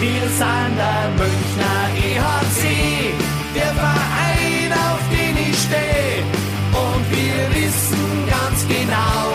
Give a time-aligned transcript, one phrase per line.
[0.00, 3.12] Wir sind der Münchner EHC,
[3.52, 6.22] der Verein, auf den ich stehe.
[6.72, 9.26] Und wir wissen ganz genau,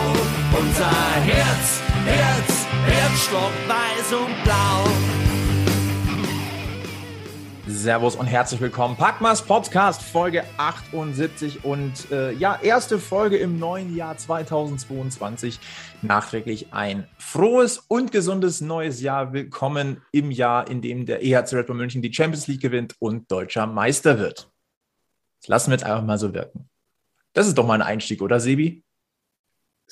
[0.57, 0.95] unser
[1.25, 4.72] Herz, Herz, Herzstock weiß und blau.
[7.83, 8.95] Servus und herzlich willkommen.
[8.95, 15.59] Packmas Podcast Folge 78 und äh, ja, erste Folge im neuen Jahr 2022.
[16.01, 19.33] Nachträglich ein frohes und gesundes neues Jahr.
[19.33, 23.29] Willkommen im Jahr, in dem der EHC Red Bull München die Champions League gewinnt und
[23.29, 24.49] deutscher Meister wird.
[25.41, 26.69] Das lassen wir jetzt einfach mal so wirken.
[27.33, 28.81] Das ist doch mal ein Einstieg, oder Sebi?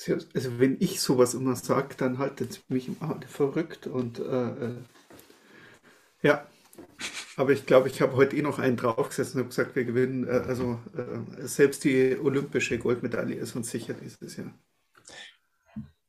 [0.08, 4.74] Also wenn ich sowas immer sage, dann haltet mich immer verrückt und äh, äh
[6.22, 6.46] ja,
[7.36, 10.26] aber ich glaube, ich habe heute eh noch einen draufgesessen und habe gesagt, wir gewinnen.
[10.26, 14.52] Äh, also äh, selbst die olympische Goldmedaille ist uns sicher dieses Jahr.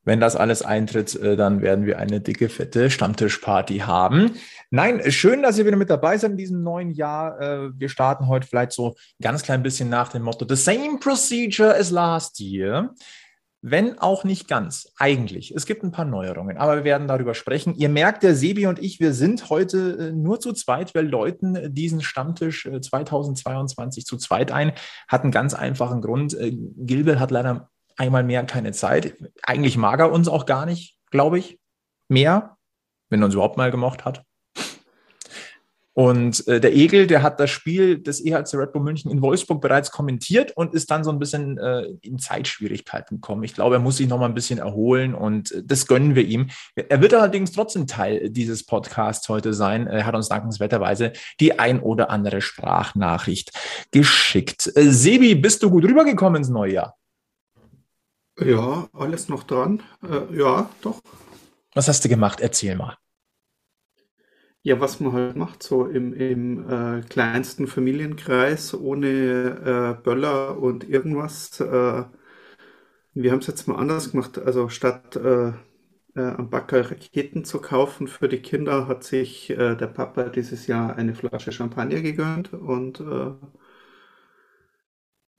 [0.05, 4.31] Wenn das alles eintritt, äh, dann werden wir eine dicke, fette Stammtischparty haben.
[4.69, 7.71] Nein, schön, dass ihr wieder mit dabei seid in diesem neuen Jahr.
[7.77, 11.91] Wir starten heute vielleicht so ganz klein bisschen nach dem Motto: The same procedure as
[11.91, 12.93] last year
[13.65, 15.55] wenn auch nicht ganz, eigentlich.
[15.55, 17.75] Es gibt ein paar Neuerungen, aber wir werden darüber sprechen.
[17.75, 20.93] Ihr merkt, der Sebi und ich, wir sind heute äh, nur zu zweit.
[20.93, 24.73] Wir läuten diesen Stammtisch 2022 äh, zu zweit ein.
[25.07, 26.33] Hat einen ganz einfachen Grund.
[26.33, 29.15] Äh, Gilbert hat leider einmal mehr keine Zeit.
[29.43, 31.57] Eigentlich mag er uns auch gar nicht, glaube ich.
[32.09, 32.57] Mehr,
[33.09, 34.25] wenn er uns überhaupt mal gemocht hat.
[35.93, 39.61] Und äh, der Egel, der hat das Spiel des EHC Red Bull München in Wolfsburg
[39.61, 43.43] bereits kommentiert und ist dann so ein bisschen äh, in Zeitschwierigkeiten gekommen.
[43.43, 46.25] Ich glaube, er muss sich noch mal ein bisschen erholen und äh, das gönnen wir
[46.25, 46.49] ihm.
[46.75, 49.85] Er wird allerdings trotzdem Teil dieses Podcasts heute sein.
[49.85, 53.51] Er hat uns dankenswerterweise die ein oder andere Sprachnachricht
[53.91, 54.71] geschickt.
[54.75, 56.97] Äh, Sebi, bist du gut rübergekommen ins neue Jahr?
[58.39, 59.83] Ja, alles noch dran.
[60.01, 61.01] Äh, ja, doch.
[61.75, 62.39] Was hast du gemacht?
[62.41, 62.97] Erzähl mal.
[64.65, 70.87] Ja, was man halt macht, so im, im äh, kleinsten Familienkreis, ohne äh, Böller und
[70.87, 71.59] irgendwas.
[71.59, 72.05] Äh,
[73.13, 74.39] wir haben es jetzt mal anders gemacht.
[74.39, 75.53] Also statt äh, äh,
[76.15, 80.95] am Backer Raketen zu kaufen für die Kinder, hat sich äh, der Papa dieses Jahr
[80.95, 83.01] eine Flasche Champagner gegönnt und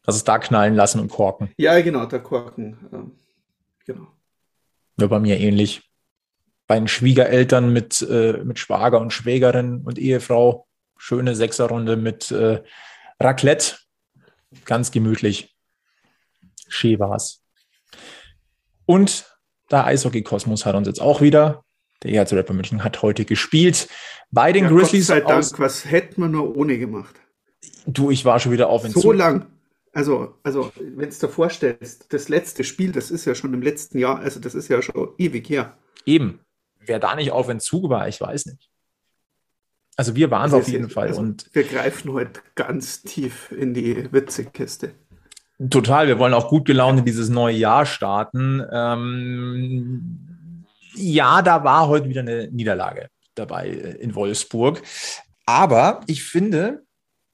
[0.07, 1.51] also es da knallen lassen und korken.
[1.57, 2.77] Ja, genau, der Korken.
[3.87, 4.07] Genau.
[5.01, 5.83] Ja, bei mir ähnlich
[6.67, 10.67] bei den Schwiegereltern mit, äh, mit Schwager und Schwägerin und Ehefrau.
[10.97, 12.63] Schöne Sechserrunde mit äh,
[13.21, 13.77] Raclette.
[14.65, 15.55] Ganz gemütlich.
[16.69, 17.43] Schön war's.
[18.87, 19.27] Und
[19.71, 21.65] der Eishockey-Kosmos hat uns jetzt auch wieder.
[22.03, 23.89] Der EHC Rapper München hat heute gespielt.
[24.31, 25.09] Bei den ja, Grizzlies.
[25.09, 27.15] Gott sei Dank, was hätten wir nur ohne gemacht?
[27.87, 29.03] Du, ich war schon wieder auf Entzug.
[29.03, 29.47] So lang.
[29.93, 33.99] Also, also wenn du dir vorstellst, das letzte Spiel, das ist ja schon im letzten
[33.99, 35.77] Jahr, also das ist ja schon ewig her.
[36.05, 36.44] Eben
[36.87, 38.71] wer da nicht auf Entzug war, ich weiß nicht.
[39.97, 41.09] Also wir waren es auf jeden Fall.
[41.09, 44.95] Also und wir greifen heute ganz tief in die Witzekiste.
[45.71, 48.61] Total, wir wollen auch gut gelaunt in dieses neue Jahr starten.
[48.73, 50.65] Ähm,
[50.95, 54.83] ja, da war heute wieder eine Niederlage dabei äh, in Wolfsburg.
[55.47, 56.84] Aber ich finde,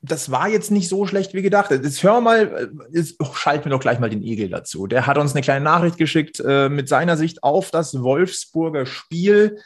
[0.02, 1.70] das war jetzt nicht so schlecht wie gedacht.
[1.70, 4.86] Jetzt hör mal, jetzt schalten wir doch gleich mal den Igel dazu.
[4.86, 9.58] Der hat uns eine kleine Nachricht geschickt äh, mit seiner Sicht auf das Wolfsburger Spiel.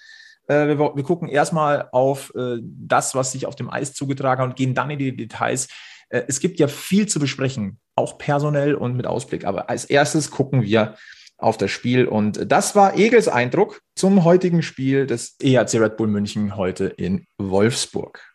[0.49, 4.51] Äh, wir, wir, gucken erstmal auf äh, das, was sich auf dem Eis zugetragen hat
[4.51, 5.69] und gehen dann in die Details.
[6.09, 9.45] Äh, es gibt ja viel zu besprechen, auch personell und mit Ausblick.
[9.45, 10.97] Aber als erstes gucken wir
[11.39, 12.07] auf das Spiel.
[12.07, 17.27] Und das war Egels Eindruck zum heutigen Spiel des EHC Red Bull München heute in
[17.39, 18.34] Wolfsburg.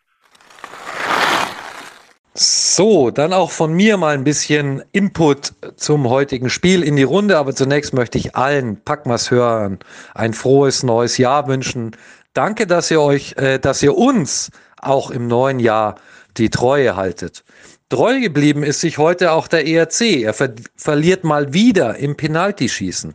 [2.34, 7.36] So, dann auch von mir mal ein bisschen Input zum heutigen Spiel in die Runde.
[7.36, 9.80] Aber zunächst möchte ich allen Packmas-Hörern
[10.14, 11.96] ein frohes neues Jahr wünschen.
[12.32, 15.96] Danke, dass ihr euch, äh, dass ihr uns auch im neuen Jahr
[16.36, 17.44] die Treue haltet.
[17.88, 20.22] Treu geblieben ist sich heute auch der ERC.
[20.22, 23.14] Er ver verliert mal wieder im Penaltyschießen.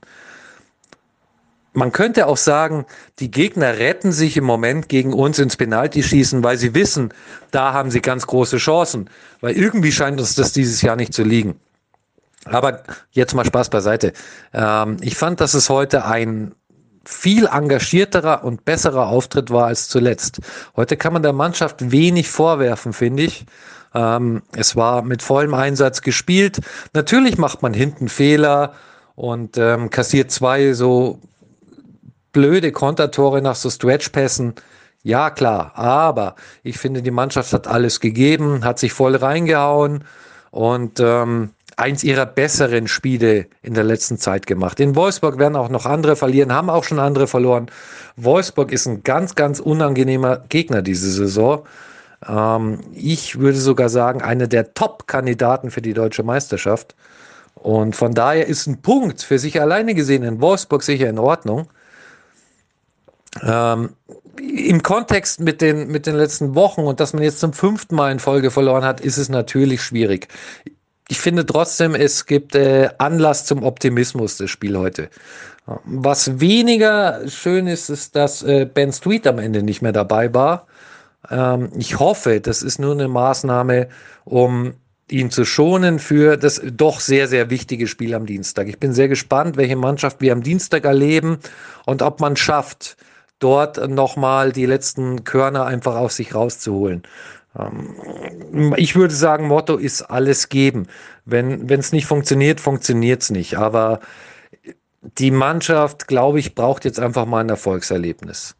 [1.75, 2.86] Man könnte auch sagen,
[3.19, 7.14] die Gegner retten sich im Moment gegen uns ins Penaltyschießen, weil sie wissen,
[7.52, 9.09] da haben sie ganz große Chancen.
[9.41, 11.59] Weil irgendwie scheint uns das dieses Jahr nicht zu liegen.
[12.46, 14.14] Aber jetzt mal Spaß beiseite.
[14.53, 16.55] Ähm, ich fand, dass es heute ein
[17.03, 20.40] viel engagierterer und besserer Auftritt war als zuletzt.
[20.76, 23.46] Heute kann man der Mannschaft wenig vorwerfen, finde ich.
[23.94, 26.61] Ähm, es war mit vollem Einsatz gespielt.
[26.94, 28.73] Natürlich macht man hinten Fehler
[29.16, 31.20] und ähm, kassiert zwei so
[32.35, 34.55] blöde Kontertore nach so Stretchpässen.
[35.03, 40.03] Ja, klar, aber ich finde, die Mannschaft hat alles gegeben, hat sich voll reingehauen
[40.52, 44.82] und ähm, eins ihrer besseren Spiele in der letzten Zeit gemacht.
[44.82, 47.67] In Wolfsburg werden auch noch andere verlieren, haben auch schon andere verloren.
[48.17, 51.66] Wolfsburg ist ein ganz, ganz unangenehmer Gegner diese Saison.
[52.28, 56.96] Ähm, ich würde sogar sagen, einer der Top-Kandidaten für die deutsche Meisterschaft.
[57.53, 61.70] Und von daher ist ein Punkt für sich alleine gesehen in Wolfsburg sicher in Ordnung.
[63.43, 63.90] Ähm,
[64.37, 68.11] Im Kontext mit den, mit den letzten Wochen und dass man jetzt zum fünften Mal
[68.11, 70.28] in Folge verloren hat, ist es natürlich schwierig.
[71.08, 75.09] Ich finde trotzdem, es gibt äh, Anlass zum Optimismus des Spiel heute.
[75.85, 80.67] Was weniger schön ist, ist, dass äh, Ben Street am Ende nicht mehr dabei war.
[81.29, 83.87] Ähm, ich hoffe, das ist nur eine Maßnahme,
[84.26, 84.73] um
[85.09, 88.67] ihn zu schonen für das doch sehr, sehr wichtige Spiel am Dienstag.
[88.67, 91.37] Ich bin sehr gespannt, welche Mannschaft wir am Dienstag erleben
[91.85, 92.97] und ob man schafft,
[93.40, 97.03] dort nochmal die letzten Körner einfach aus sich rauszuholen.
[97.58, 100.87] Ähm, ich würde sagen, Motto ist alles geben.
[101.26, 103.58] Wenn es nicht funktioniert, funktioniert es nicht.
[103.58, 103.99] Aber
[105.17, 108.55] die Mannschaft, glaube ich, braucht jetzt einfach mal ein Erfolgserlebnis.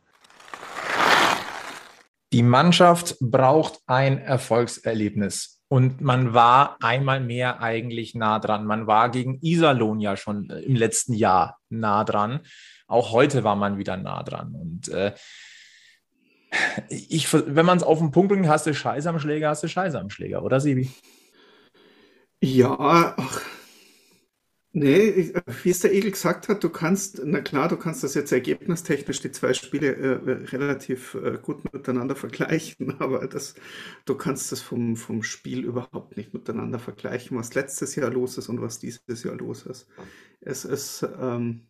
[2.34, 5.62] Die Mannschaft braucht ein Erfolgserlebnis.
[5.68, 8.66] Und man war einmal mehr eigentlich nah dran.
[8.66, 12.42] Man war gegen Iserlohn ja schon äh, im letzten Jahr nah dran.
[12.88, 14.54] Auch heute war man wieder nah dran.
[14.54, 15.14] Und äh,
[16.90, 19.68] ich, wenn man es auf den Punkt bringt, hast du Scheiße am Schläger, hast du
[19.68, 20.90] Scheiße am Schläger, oder Sibi?
[22.42, 23.42] Ja, ach,
[24.72, 25.34] nee,
[25.64, 29.22] wie es der Egel gesagt hat, du kannst, na klar, du kannst das jetzt ergebnistechnisch
[29.22, 33.56] die zwei Spiele äh, relativ äh, gut miteinander vergleichen, aber das,
[34.06, 38.50] du kannst das vom, vom Spiel überhaupt nicht miteinander vergleichen, was letztes Jahr los ist
[38.50, 39.88] und was dieses Jahr los ist.
[40.42, 41.68] Es ist, ähm,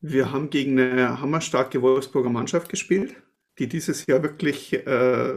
[0.00, 3.16] wir haben gegen eine hammerstarke Wolfsburger Mannschaft gespielt,
[3.58, 5.34] die dieses Jahr wirklich äh,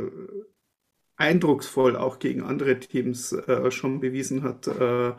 [1.15, 5.13] eindrucksvoll auch gegen andere Teams äh, schon bewiesen hat, äh,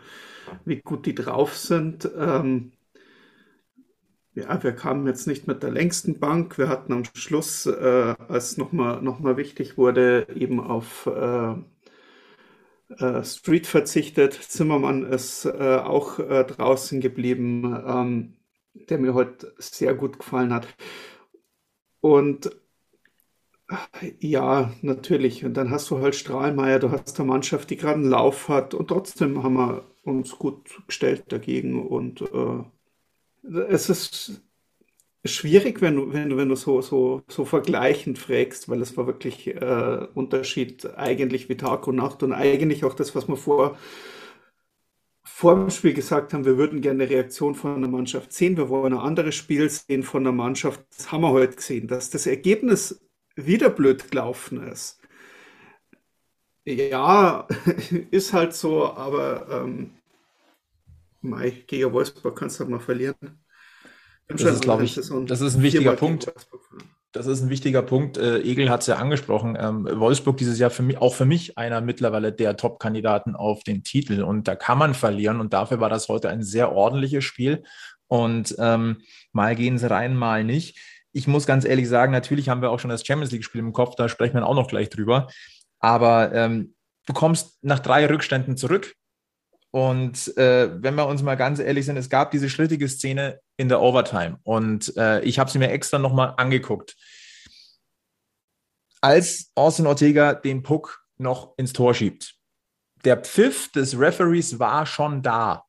[0.65, 2.11] wie gut die drauf sind.
[2.17, 2.73] Ähm,
[4.35, 6.57] ja, wir kamen jetzt nicht mit der längsten Bank.
[6.57, 11.55] Wir hatten am Schluss, äh, als nochmal noch mal wichtig wurde, eben auf äh,
[12.99, 14.35] äh, Street verzichtet.
[14.35, 17.83] Zimmermann ist äh, auch äh, draußen geblieben.
[17.87, 18.37] Ähm,
[18.75, 20.67] der mir heute sehr gut gefallen hat.
[22.01, 22.51] Und
[24.21, 25.45] ja, natürlich.
[25.45, 28.75] Und dann hast du halt Strahlmeier, du hast eine Mannschaft, die gerade einen Lauf hat
[28.75, 31.87] und trotzdem haben wir uns gut gestellt dagegen.
[31.87, 32.65] Und äh,
[33.69, 34.43] es ist
[35.25, 39.49] schwierig, wenn du, wenn wenn du so, so, so vergleichend fragst, weil es war wirklich
[39.49, 43.79] äh, Unterschied eigentlich wie Tag und Nacht und eigentlich auch das, was wir vor
[45.41, 48.69] vor dem Spiel gesagt haben, wir würden gerne eine Reaktion von der Mannschaft sehen, wir
[48.69, 50.85] wollen ein anderes Spiel sehen von der Mannschaft.
[50.95, 53.01] Das haben wir heute gesehen, dass das Ergebnis
[53.37, 55.01] wieder blöd gelaufen ist.
[56.67, 57.49] Ja,
[58.11, 59.93] ist halt so, aber ähm,
[61.23, 63.17] Mai, gegen Wolfsburg kannst du halt mal verlieren.
[64.29, 66.31] Das ist, ich, das ist ein wichtiger Punkt
[67.13, 68.19] das ist ein wichtiger Punkt.
[68.19, 69.57] Äh, Egel hat es ja angesprochen.
[69.59, 73.83] Ähm, Wolfsburg dieses Jahr für mich, auch für mich einer mittlerweile der Top-Kandidaten auf den
[73.83, 74.23] Titel.
[74.23, 75.41] Und da kann man verlieren.
[75.41, 77.65] Und dafür war das heute ein sehr ordentliches Spiel.
[78.07, 79.03] Und ähm,
[79.33, 80.79] mal gehen sie rein, mal nicht.
[81.13, 83.97] Ich muss ganz ehrlich sagen, natürlich haben wir auch schon das Champions League-Spiel im Kopf,
[83.97, 85.29] da sprechen wir auch noch gleich drüber.
[85.81, 86.75] Aber ähm,
[87.07, 88.95] du kommst nach drei Rückständen zurück.
[89.73, 93.69] Und äh, wenn wir uns mal ganz ehrlich sind, es gab diese schrittige Szene in
[93.69, 96.97] der Overtime und äh, ich habe sie mir extra nochmal angeguckt.
[99.01, 102.35] Als Austin Ortega den Puck noch ins Tor schiebt.
[103.05, 105.65] Der Pfiff des Referees war schon da.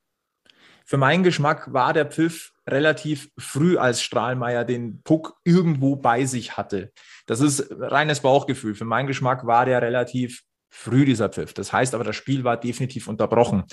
[0.85, 6.57] Für meinen Geschmack war der Pfiff relativ früh, als Strahlmeier den Puck irgendwo bei sich
[6.57, 6.91] hatte.
[7.27, 8.75] Das ist reines Bauchgefühl.
[8.75, 11.53] Für meinen Geschmack war der relativ früh dieser Pfiff.
[11.53, 13.65] Das heißt aber, das Spiel war definitiv unterbrochen.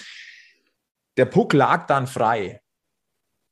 [1.17, 2.61] Der Puck lag dann frei.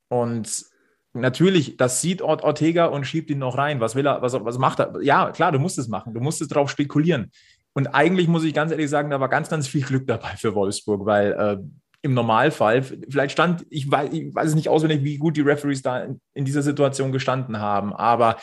[0.08, 0.66] Und
[1.14, 3.80] natürlich, das sieht Ortega und schiebt ihn noch rein.
[3.80, 5.00] Was will er, was, was macht er?
[5.00, 6.12] Ja, klar, du musst es machen.
[6.12, 7.30] Du musst es drauf spekulieren.
[7.72, 10.54] Und eigentlich muss ich ganz ehrlich sagen, da war ganz, ganz viel Glück dabei für
[10.54, 11.58] Wolfsburg, weil äh,
[12.02, 16.00] im Normalfall, vielleicht stand, ich weiß, ich weiß nicht auswendig, wie gut die Referees da
[16.00, 18.36] in, in dieser Situation gestanden haben, aber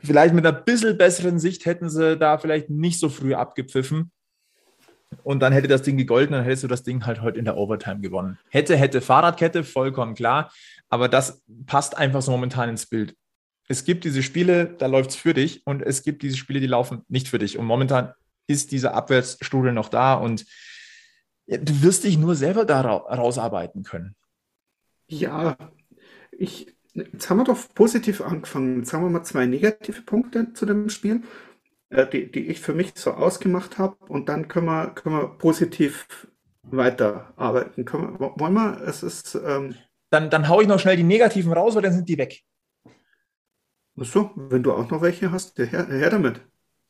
[0.00, 4.10] Vielleicht mit einer bisschen besseren Sicht hätten sie da vielleicht nicht so früh abgepfiffen.
[5.22, 7.56] Und dann hätte das Ding gegolten, dann hättest du das Ding halt heute in der
[7.56, 8.38] Overtime gewonnen.
[8.48, 10.52] Hätte, hätte Fahrradkette, vollkommen klar.
[10.88, 13.16] Aber das passt einfach so momentan ins Bild.
[13.68, 16.66] Es gibt diese Spiele, da läuft es für dich und es gibt diese Spiele, die
[16.66, 17.58] laufen nicht für dich.
[17.58, 18.12] Und momentan
[18.46, 20.44] ist dieser Abwärtsstrudel noch da und
[21.46, 24.16] du wirst dich nur selber da rausarbeiten können.
[25.06, 25.56] Ja,
[26.32, 28.78] ich, Jetzt haben wir doch positiv angefangen.
[28.78, 31.22] Jetzt haben wir mal zwei negative Punkte zu dem Spiel,
[31.90, 33.96] äh, die, die ich für mich so ausgemacht habe.
[34.06, 36.28] Und dann können wir, können wir positiv
[36.62, 37.84] weiterarbeiten.
[37.84, 38.80] Können wir, wollen wir?
[38.82, 39.34] Es ist.
[39.34, 39.74] Ähm,
[40.10, 42.42] dann, dann haue ich noch schnell die negativen raus, weil dann sind die weg.
[43.98, 46.40] Achso, wenn du auch noch welche hast, her, her damit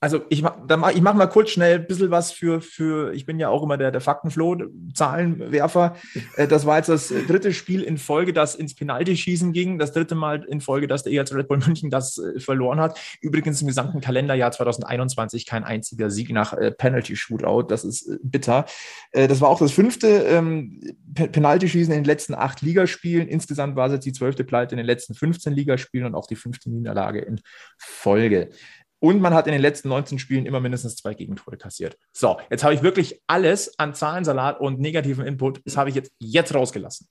[0.05, 0.55] also ich, mach,
[0.95, 3.79] ich mache mal kurz schnell ein bisschen was für, für ich bin ja auch immer
[3.79, 4.57] der, der Faktenfloh,
[4.93, 5.97] Zahlenwerfer.
[6.37, 9.79] Äh, das war jetzt das dritte Spiel in Folge, das ins Penalty-Schießen ging.
[9.79, 12.99] Das dritte Mal in Folge, dass der EHC Red Bull München das äh, verloren hat.
[13.21, 17.65] Übrigens im gesamten Kalenderjahr 2021 kein einziger Sieg nach äh, Penalty-Shootout.
[17.69, 18.65] Das ist bitter.
[19.13, 20.81] Das war auch das fünfte ähm,
[21.15, 23.29] Penalty-Schießen in den letzten acht Ligaspielen.
[23.29, 26.37] Insgesamt war es jetzt die zwölfte Pleite in den letzten 15 Ligaspielen und auch die
[26.37, 27.41] fünfte Niederlage in
[27.79, 28.51] Folge.
[29.05, 31.99] Und man hat in den letzten 19 Spielen immer mindestens zwei Gegentore kassiert.
[32.15, 36.11] So, jetzt habe ich wirklich alles an Zahlensalat und negativen Input, das habe ich jetzt,
[36.21, 37.07] jetzt rausgelassen.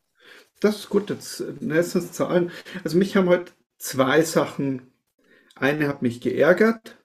[0.60, 2.50] Das ist gut, jetzt nächstens Zahlen.
[2.84, 4.92] Also mich haben heute zwei Sachen.
[5.54, 6.98] Eine hat mich geärgert,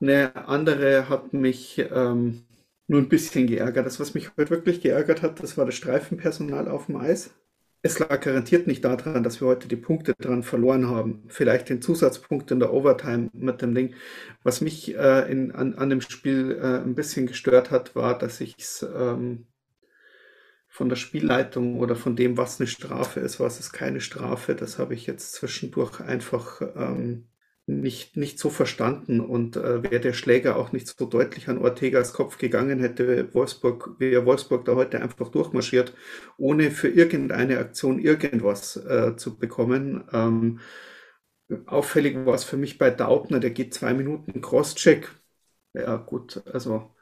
[0.00, 2.46] eine andere hat mich ähm,
[2.86, 3.84] nur ein bisschen geärgert.
[3.84, 7.34] Das, was mich heute wirklich geärgert hat, das war das Streifenpersonal auf dem Eis
[7.82, 11.24] es lag garantiert nicht daran, dass wir heute die Punkte dran verloren haben.
[11.28, 13.94] Vielleicht den Zusatzpunkt in der Overtime mit dem Ding.
[14.42, 18.40] Was mich äh, in, an, an dem Spiel äh, ein bisschen gestört hat, war, dass
[18.40, 19.46] ich es ähm,
[20.68, 24.78] von der Spielleitung oder von dem, was eine Strafe ist, was ist keine Strafe, das
[24.78, 27.29] habe ich jetzt zwischendurch einfach ähm,
[27.70, 32.12] nicht, nicht so verstanden und äh, wäre der Schläger auch nicht so deutlich an Ortegas
[32.12, 35.94] Kopf gegangen, hätte Wolfsburg, wäre Wolfsburg da heute einfach durchmarschiert,
[36.36, 40.04] ohne für irgendeine Aktion irgendwas äh, zu bekommen.
[40.12, 40.60] Ähm,
[41.66, 45.08] auffällig war es für mich bei Daubner, der geht zwei Minuten Crosscheck.
[45.74, 46.94] Ja, gut, also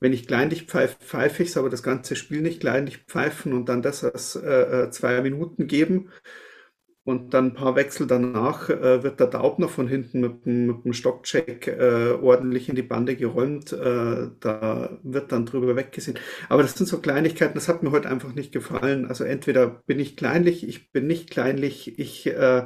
[0.00, 3.68] wenn ich kleinlich pfeife, pfeife ich es, aber das ganze Spiel nicht kleinlich pfeifen und
[3.68, 6.10] dann das als äh, äh zwei Minuten geben.
[7.06, 10.94] Und dann ein paar Wechsel danach äh, wird der Daubner von hinten mit, mit dem
[10.94, 13.72] Stockcheck äh, ordentlich in die Bande geräumt.
[13.74, 16.18] Äh, da wird dann drüber weggesehen.
[16.48, 19.04] Aber das sind so Kleinigkeiten, das hat mir heute einfach nicht gefallen.
[19.06, 22.64] Also entweder bin ich kleinlich, ich bin nicht kleinlich, ich äh,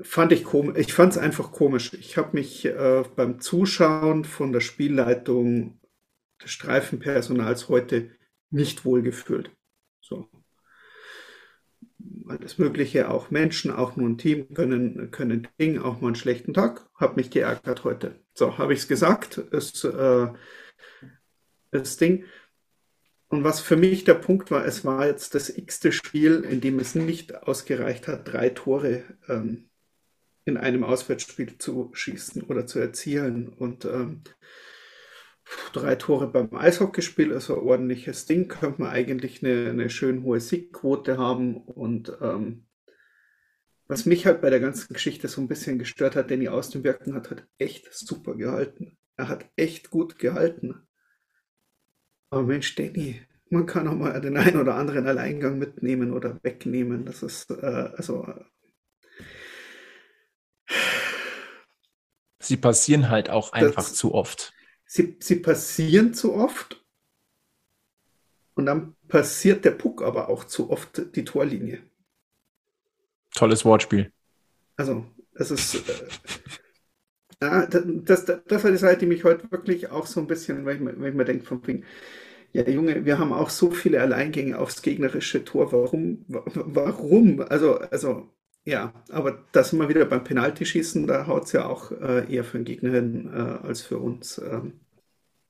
[0.00, 1.92] fand ich komisch, ich fand es einfach komisch.
[1.92, 5.78] Ich habe mich äh, beim Zuschauen von der Spielleitung
[6.42, 8.10] des Streifenpersonals heute
[8.50, 9.50] nicht wohl gefühlt.
[9.50, 9.59] So
[12.30, 16.54] alles Mögliche, auch Menschen, auch nur ein Team können, können Ding, auch mal einen schlechten
[16.54, 16.88] Tag.
[16.94, 18.14] Hab mich geärgert heute.
[18.34, 20.28] So, habe ich es gesagt, ist äh,
[21.70, 22.24] das Ding.
[23.28, 26.78] Und was für mich der Punkt war, es war jetzt das x-te Spiel, in dem
[26.80, 29.68] es nicht ausgereicht hat, drei Tore ähm,
[30.44, 33.48] in einem Auswärtsspiel zu schießen oder zu erzielen.
[33.48, 34.22] Und ähm,
[35.72, 38.48] drei Tore beim Eishockeyspiel ist ein ordentliches Ding.
[38.48, 41.56] Könnte man eigentlich eine, eine schön hohe Siegquote haben.
[41.56, 42.66] Und ähm,
[43.86, 47.30] was mich halt bei der ganzen Geschichte so ein bisschen gestört hat, Danny Austenwirken hat
[47.30, 48.98] halt echt super gehalten.
[49.16, 50.86] Er hat echt gut gehalten.
[52.30, 57.04] Aber Mensch, Danny, man kann auch mal den einen oder anderen Alleingang mitnehmen oder wegnehmen.
[57.04, 58.32] Das ist äh, also.
[62.38, 64.52] Sie passieren halt auch einfach zu oft
[64.90, 66.84] sie, sie passieren zu oft
[68.54, 71.80] und dann passiert der Puck aber auch zu oft die Torlinie.
[73.34, 74.12] Tolles Wortspiel.
[74.76, 75.74] Also, es ist.
[75.76, 76.08] Äh,
[77.40, 80.66] ja, das, das, das war die Seite, die mich heute wirklich auch so ein bisschen,
[80.66, 81.84] wenn ich, mir, wenn ich mir denke, von wegen,
[82.52, 85.70] ja, Junge, wir haben auch so viele Alleingänge aufs gegnerische Tor.
[85.70, 86.24] Warum?
[86.26, 87.42] Warum?
[87.42, 88.28] Also, also,
[88.64, 92.44] ja, aber da sind wir wieder beim Penaltyschießen, da haut es ja auch äh, eher
[92.44, 94.38] für den Gegner hin äh, als für uns.
[94.38, 94.74] Ähm.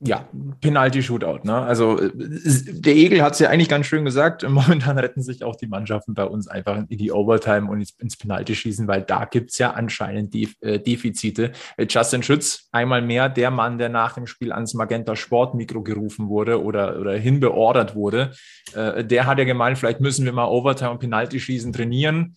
[0.03, 0.29] Ja,
[0.61, 1.41] Penalty-Shootout.
[1.43, 1.55] Ne?
[1.55, 4.43] Also äh, der Egel hat es ja eigentlich ganz schön gesagt.
[4.49, 8.87] Momentan retten sich auch die Mannschaften bei uns einfach in die Overtime und ins, Penalty-Schießen,
[8.87, 11.51] weil da gibt es ja anscheinend Def äh, Defizite.
[11.77, 16.29] Äh, Justin Schütz, einmal mehr der Mann, der nach dem Spiel ans Magenta Sportmikro gerufen
[16.29, 18.33] wurde oder, oder hinbeordert wurde,
[18.73, 22.37] der hat ja gemeint, vielleicht müssen wir mal Overtime und Penalty-Schießen trainieren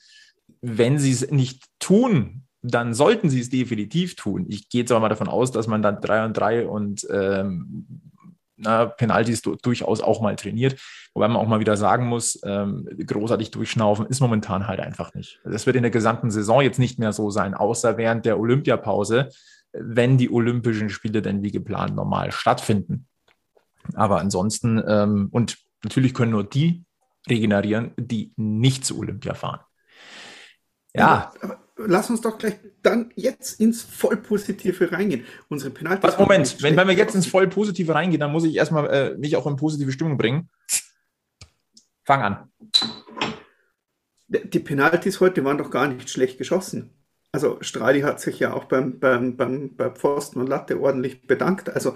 [0.63, 4.45] wenn sie es nicht tun, dann sollten sie es definitiv tun.
[4.47, 8.01] Ich gehe jetzt aber mal davon aus, dass man dann 3 und 3 und ähm,
[8.55, 10.79] na, Penalties durchaus auch mal trainiert.
[11.13, 15.41] Wobei man auch mal wieder sagen muss, ähm, großartig durchschnaufen ist momentan halt einfach nicht.
[15.43, 19.29] Das wird in der gesamten Saison jetzt nicht mehr so sein, außer während der Olympiapause,
[19.73, 23.07] wenn die Olympischen Spiele denn wie geplant normal stattfinden.
[23.95, 26.85] Aber ansonsten, ähm, und natürlich können nur die
[27.29, 29.59] regenerieren, die nicht zu Olympia fahren.
[30.95, 31.33] Ja.
[31.41, 35.25] Aber, lass uns doch gleich dann jetzt ins Vollpositive reingehen.
[35.49, 36.03] Unsere Penalty.
[36.03, 39.35] Was, Moment, wenn, wenn wir jetzt ins Vollpositive reingehen, dann muss ich erstmal äh, mich
[39.35, 40.49] auch in positive Stimmung bringen.
[42.05, 42.51] Fang an.
[44.27, 46.89] Die Penalties heute waren doch gar nicht schlecht geschossen.
[47.31, 51.69] Also Stradi hat sich ja auch beim, beim, beim, bei Pfosten und Latte ordentlich bedankt.
[51.69, 51.95] Also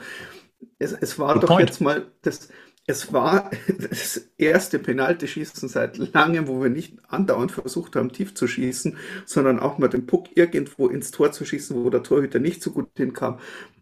[0.80, 1.70] es, es war Good doch point.
[1.70, 2.50] jetzt mal das,
[2.88, 8.48] es war das erste Penaltyschießen seit langem, wo wir nicht andauernd versucht haben, tief zu
[8.48, 12.64] schießen, sondern auch mal den Puck irgendwo ins Tor zu schießen, wo der Torhüter nicht
[12.64, 13.40] so gut hinkam.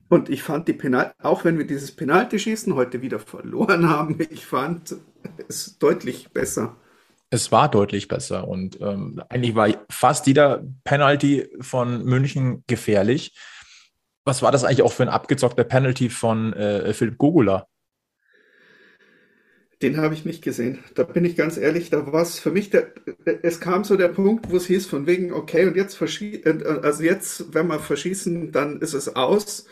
[0.09, 4.45] Und ich fand die Penal, auch wenn wir dieses Penaltyschießen heute wieder verloren haben, ich
[4.45, 4.95] fand
[5.47, 6.75] es deutlich besser.
[7.29, 13.35] Es war deutlich besser und ähm, eigentlich war fast jeder Penalty von München gefährlich.
[14.23, 17.67] Was war das eigentlich auch für ein abgezockter Penalty von äh, Philipp Gogula?
[19.81, 20.79] Den habe ich nicht gesehen.
[20.93, 22.87] Da bin ich ganz ehrlich, da war es für mich, der,
[23.41, 27.03] es kam so der Punkt, wo es hieß von wegen, okay, und jetzt verschießen, also
[27.03, 29.65] jetzt, wenn wir verschießen, dann ist es aus.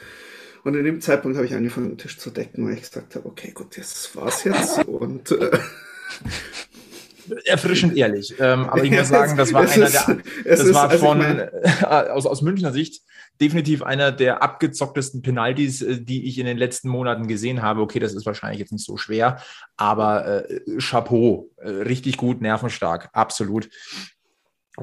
[0.64, 3.28] Und in dem Zeitpunkt habe ich angefangen, den Tisch zu decken, weil ich gesagt habe,
[3.28, 4.86] okay, gut, das war's jetzt.
[4.88, 5.52] Und äh,
[7.46, 8.34] erfrischend ehrlich.
[8.40, 11.22] Ähm, aber ich muss sagen, das war einer der, das war also von,
[11.84, 13.02] aus, aus Münchner Sicht
[13.42, 17.82] definitiv einer der abgezocktesten Penalties, äh, die ich in den letzten Monaten gesehen habe.
[17.82, 19.42] Okay, das ist wahrscheinlich jetzt nicht so schwer,
[19.78, 23.70] aber äh, Chapeau, äh, richtig gut, nervenstark, absolut.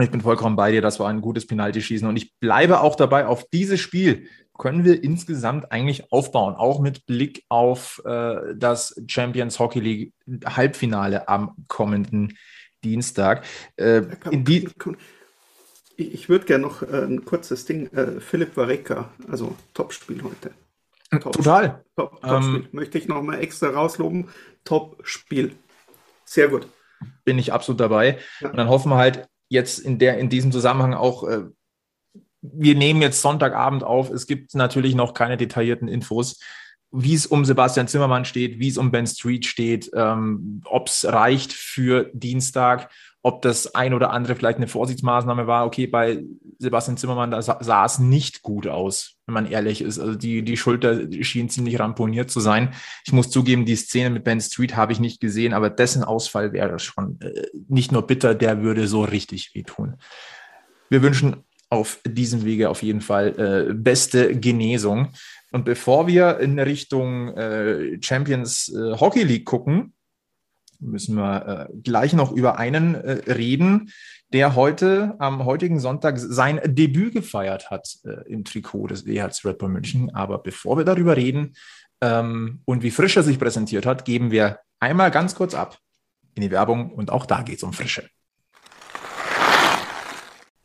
[0.00, 3.26] Ich bin vollkommen bei dir, das war ein gutes Penaltyschießen und ich bleibe auch dabei,
[3.26, 4.28] auf dieses Spiel
[4.60, 10.12] können wir insgesamt eigentlich aufbauen, auch mit Blick auf äh, das Champions Hockey League
[10.44, 12.36] Halbfinale am kommenden
[12.84, 13.46] Dienstag.
[13.76, 14.68] Äh, in die
[15.96, 17.86] ich, ich würde gerne noch äh, ein kurzes Ding.
[17.94, 20.50] Äh, Philipp Vareka, also Top-Spiel heute.
[21.22, 21.82] Top Total.
[21.96, 24.28] Top, Top ähm, Möchte ich noch mal extra rausloben.
[24.64, 25.52] Top-Spiel.
[26.26, 26.68] Sehr gut.
[27.24, 28.18] Bin ich absolut dabei.
[28.40, 28.50] Ja.
[28.50, 31.44] Und dann hoffen wir halt jetzt in, der, in diesem Zusammenhang auch, äh,
[32.42, 34.10] wir nehmen jetzt Sonntagabend auf.
[34.10, 36.40] Es gibt natürlich noch keine detaillierten Infos,
[36.92, 41.04] wie es um Sebastian Zimmermann steht, wie es um Ben Street steht, ähm, ob es
[41.04, 42.90] reicht für Dienstag,
[43.22, 45.66] ob das ein oder andere vielleicht eine Vorsichtsmaßnahme war.
[45.66, 46.24] Okay, bei
[46.58, 49.98] Sebastian Zimmermann, da sah, es nicht gut aus, wenn man ehrlich ist.
[49.98, 52.72] Also die, die Schulter schien ziemlich ramponiert zu sein.
[53.04, 56.52] Ich muss zugeben, die Szene mit Ben Street habe ich nicht gesehen, aber dessen Ausfall
[56.52, 59.96] wäre schon äh, nicht nur bitter, der würde so richtig wehtun.
[60.88, 65.12] Wir wünschen auf diesem Wege auf jeden Fall äh, beste Genesung.
[65.52, 69.94] Und bevor wir in Richtung äh, Champions äh, Hockey League gucken,
[70.80, 73.92] müssen wir äh, gleich noch über einen äh, reden,
[74.32, 79.58] der heute am heutigen Sonntag sein Debüt gefeiert hat äh, im Trikot des EHC Red
[79.58, 80.14] Bull München.
[80.14, 81.54] Aber bevor wir darüber reden
[82.00, 85.78] ähm, und wie frisch er sich präsentiert hat, geben wir einmal ganz kurz ab
[86.34, 88.08] in die Werbung und auch da geht es um Frische.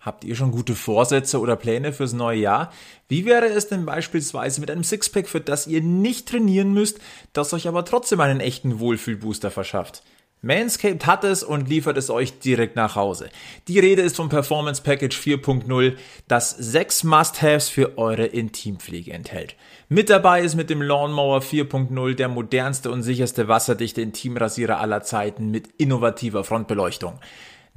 [0.06, 2.72] Habt ihr schon gute Vorsätze oder Pläne fürs neue Jahr?
[3.08, 7.00] Wie wäre es denn beispielsweise mit einem Sixpack, für das ihr nicht trainieren müsst,
[7.34, 10.04] das euch aber trotzdem einen echten Wohlfühlbooster verschafft?
[10.44, 13.30] Manscaped hat es und liefert es euch direkt nach Hause.
[13.68, 15.96] Die Rede ist vom Performance Package 4.0,
[16.28, 19.56] das sechs Must-Haves für eure Intimpflege enthält.
[19.90, 25.50] Mit dabei ist mit dem Lawnmower 4.0 der modernste und sicherste wasserdichte Intimrasierer aller Zeiten
[25.50, 27.20] mit innovativer Frontbeleuchtung.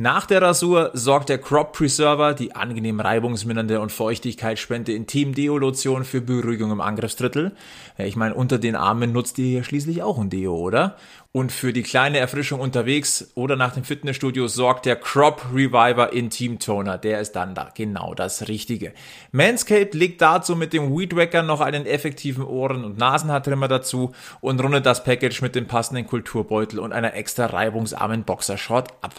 [0.00, 6.70] Nach der Rasur sorgt der Crop Preserver, die angenehm reibungsmindernde und Feuchtigkeitsspende Intim-Deo-Lotion für Beruhigung
[6.70, 7.50] im Angriffsdrittel.
[7.96, 10.94] Ich meine, unter den Armen nutzt ihr ja schließlich auch ein Deo, oder?
[11.32, 16.60] Und für die kleine Erfrischung unterwegs oder nach dem Fitnessstudio sorgt der Crop Reviver Intim
[16.60, 16.96] Toner.
[16.96, 18.92] Der ist dann da genau das Richtige.
[19.32, 24.62] Manscaped legt dazu mit dem Weed Wacker noch einen effektiven Ohren- und Nasenhaartrimmer dazu und
[24.62, 29.14] rundet das Package mit dem passenden Kulturbeutel und einer extra reibungsarmen Boxershort ab.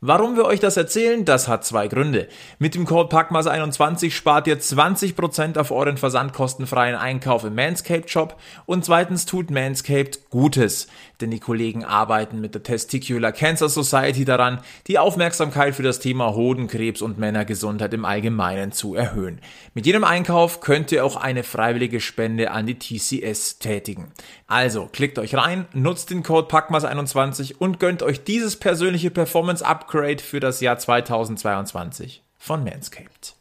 [0.00, 2.28] Warum wir euch das erzählen, das hat zwei Gründe.
[2.60, 8.84] Mit dem Code PACMAS21 spart ihr 20% auf euren versandkostenfreien Einkauf im Manscaped Shop und
[8.84, 10.86] zweitens tut Manscaped Gutes,
[11.20, 16.34] denn die Kollegen arbeiten mit der Testicular Cancer Society daran, die Aufmerksamkeit für das Thema
[16.34, 19.40] Hodenkrebs und Männergesundheit im Allgemeinen zu erhöhen.
[19.74, 24.12] Mit jedem Einkauf könnt ihr auch eine freiwillige Spende an die TCS tätigen.
[24.46, 30.18] Also klickt euch rein, nutzt den Code PACMAS21 und gönnt euch dieses persönliche Performance Upgrade
[30.18, 33.37] für das Jahr 2022 von Manscaped.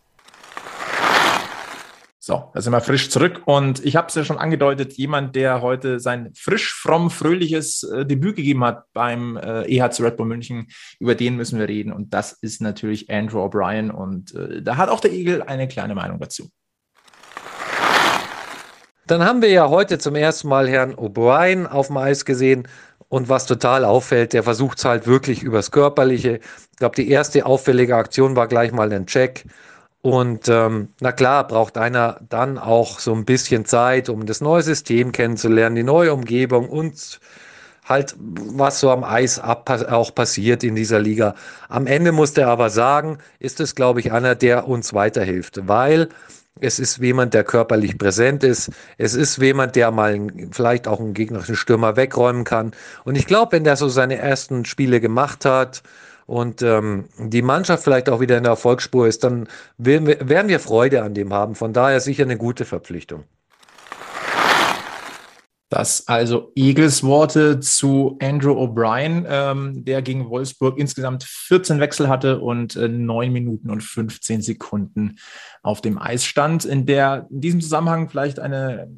[2.27, 5.61] So, da sind wir frisch zurück und ich habe es ja schon angedeutet, jemand, der
[5.61, 10.67] heute sein frisch, fromm, fröhliches äh, Debüt gegeben hat beim äh, EHC Red Bull München,
[10.99, 14.89] über den müssen wir reden und das ist natürlich Andrew O'Brien und äh, da hat
[14.89, 16.49] auch der Igel eine kleine Meinung dazu.
[19.05, 22.67] Dann haben wir ja heute zum ersten Mal Herrn O'Brien auf dem Eis gesehen.
[23.07, 26.41] Und was total auffällt, der versucht es halt wirklich übers Körperliche.
[26.71, 29.45] Ich glaube, die erste auffällige Aktion war gleich mal ein Check.
[30.07, 34.61] Und ähm, na klar, braucht einer dann auch so ein bisschen Zeit, um das neue
[34.63, 37.19] System kennenzulernen, die neue Umgebung und
[37.83, 41.35] halt, was so am Eis auch passiert in dieser Liga.
[41.67, 46.07] Am Ende muss der aber sagen, ist es, glaube ich, einer, der uns weiterhilft, weil
[46.59, 48.71] Es ist jemand, der körperlich präsent ist.
[48.97, 52.71] Es ist jemand, der mal vielleicht auch einen gegnerischen Stürmer wegräumen kann.
[53.03, 55.83] Und ich glaube, wenn der so seine ersten Spiele gemacht hat
[56.27, 60.49] und ähm, die Mannschaft vielleicht auch wieder in der Erfolgsspur ist, dann werden wir, werden
[60.49, 61.55] wir Freude an dem haben.
[61.55, 63.23] Von daher sicher eine gute Verpflichtung.
[65.69, 72.39] Das also Egels Worte zu Andrew O'Brien, ähm, der gegen Wolfsburg insgesamt 14 Wechsel hatte
[72.39, 75.17] und äh, 9 Minuten und 15 Sekunden
[75.63, 76.65] auf dem Eis stand.
[76.65, 78.89] In der in diesem Zusammenhang vielleicht eine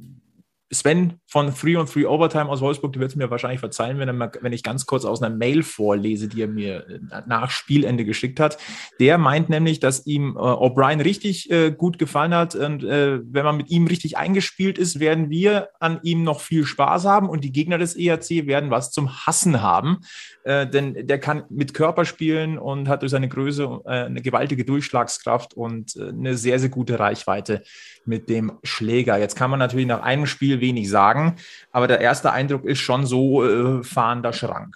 [0.71, 4.31] Sven von 3 on 3 Overtime aus Wolfsburg, du wirst mir wahrscheinlich verzeihen, wenn, er,
[4.41, 8.39] wenn ich ganz kurz aus einer Mail vorlese, die er mir äh, nach Spielende geschickt
[8.39, 8.57] hat.
[8.99, 13.45] Der meint nämlich, dass ihm äh, O'Brien richtig äh, gut gefallen hat und äh, wenn
[13.45, 17.43] man mit ihm richtig eingespielt ist, werden wir an ihm noch viel Spaß haben und
[17.43, 20.01] die Gegner des ERC werden was zum Hassen haben,
[20.49, 24.65] äh, denn der kann mit Körper spielen und hat durch seine Größe äh, eine gewaltige
[24.65, 27.61] Durchschlagskraft und eine sehr, sehr gute Reichweite
[28.05, 29.19] mit dem Schläger.
[29.19, 31.35] Jetzt kann man natürlich nach einem Spiel wenig sagen,
[31.71, 34.75] aber der erste Eindruck ist schon so äh, fahrender Schrank.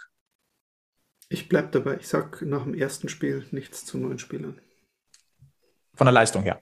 [1.29, 1.97] Ich bleibe dabei.
[1.99, 4.59] Ich sage nach dem ersten Spiel nichts zu neuen Spielern.
[5.95, 6.61] Von der Leistung her.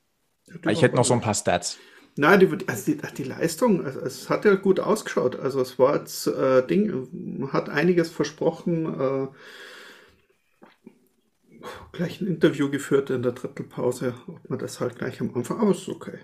[0.64, 1.78] Ja, ich hätte noch so ein paar Stats.
[2.18, 5.40] Nein, die, also die, die Leistung, also es hat ja gut ausgeschaut.
[5.40, 9.00] Also es war jetzt äh, Ding, hat einiges versprochen.
[9.00, 9.28] Äh,
[11.92, 15.72] gleich ein Interview geführt in der Drittelpause, ob man das halt gleich am Anfang, aber
[15.72, 16.20] ist okay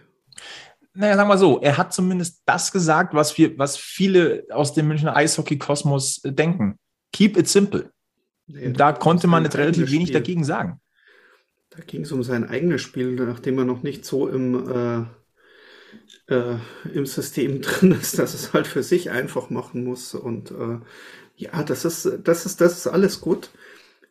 [0.98, 4.88] naja, sagen wir so, er hat zumindest das gesagt, was wir, was viele aus dem
[4.88, 6.80] Münchner Eishockey-Kosmos äh, denken.
[7.14, 7.92] Keep it simple.
[8.48, 10.20] Nee, da konnte man jetzt relativ wenig Spiel.
[10.20, 10.82] dagegen sagen.
[11.70, 15.06] Da ging es um sein eigenes Spiel, nachdem er noch nicht so im, äh,
[16.28, 16.56] äh,
[16.94, 20.14] im System drin ist, dass es halt für sich einfach machen muss.
[20.16, 20.80] Und äh,
[21.38, 23.50] ja, das ist, das ist, das ist alles gut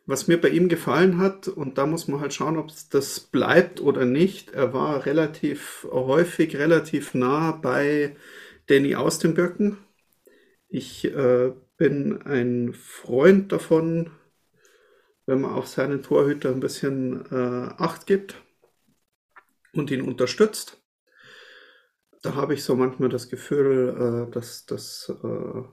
[0.07, 3.81] was mir bei ihm gefallen hat, und da muss man halt schauen, ob das bleibt
[3.81, 8.15] oder nicht, er war relativ häufig, relativ nah bei
[8.67, 9.77] Danny Austenböcken.
[10.69, 14.11] Ich äh, bin ein Freund davon,
[15.25, 18.41] wenn man auf seinen Torhüter ein bisschen äh, Acht gibt
[19.73, 20.81] und ihn unterstützt.
[22.21, 25.63] Da habe ich so manchmal das Gefühl, äh, dass das äh,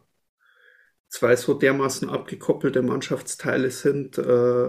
[1.09, 4.69] zwei so dermaßen abgekoppelte Mannschaftsteile sind, äh,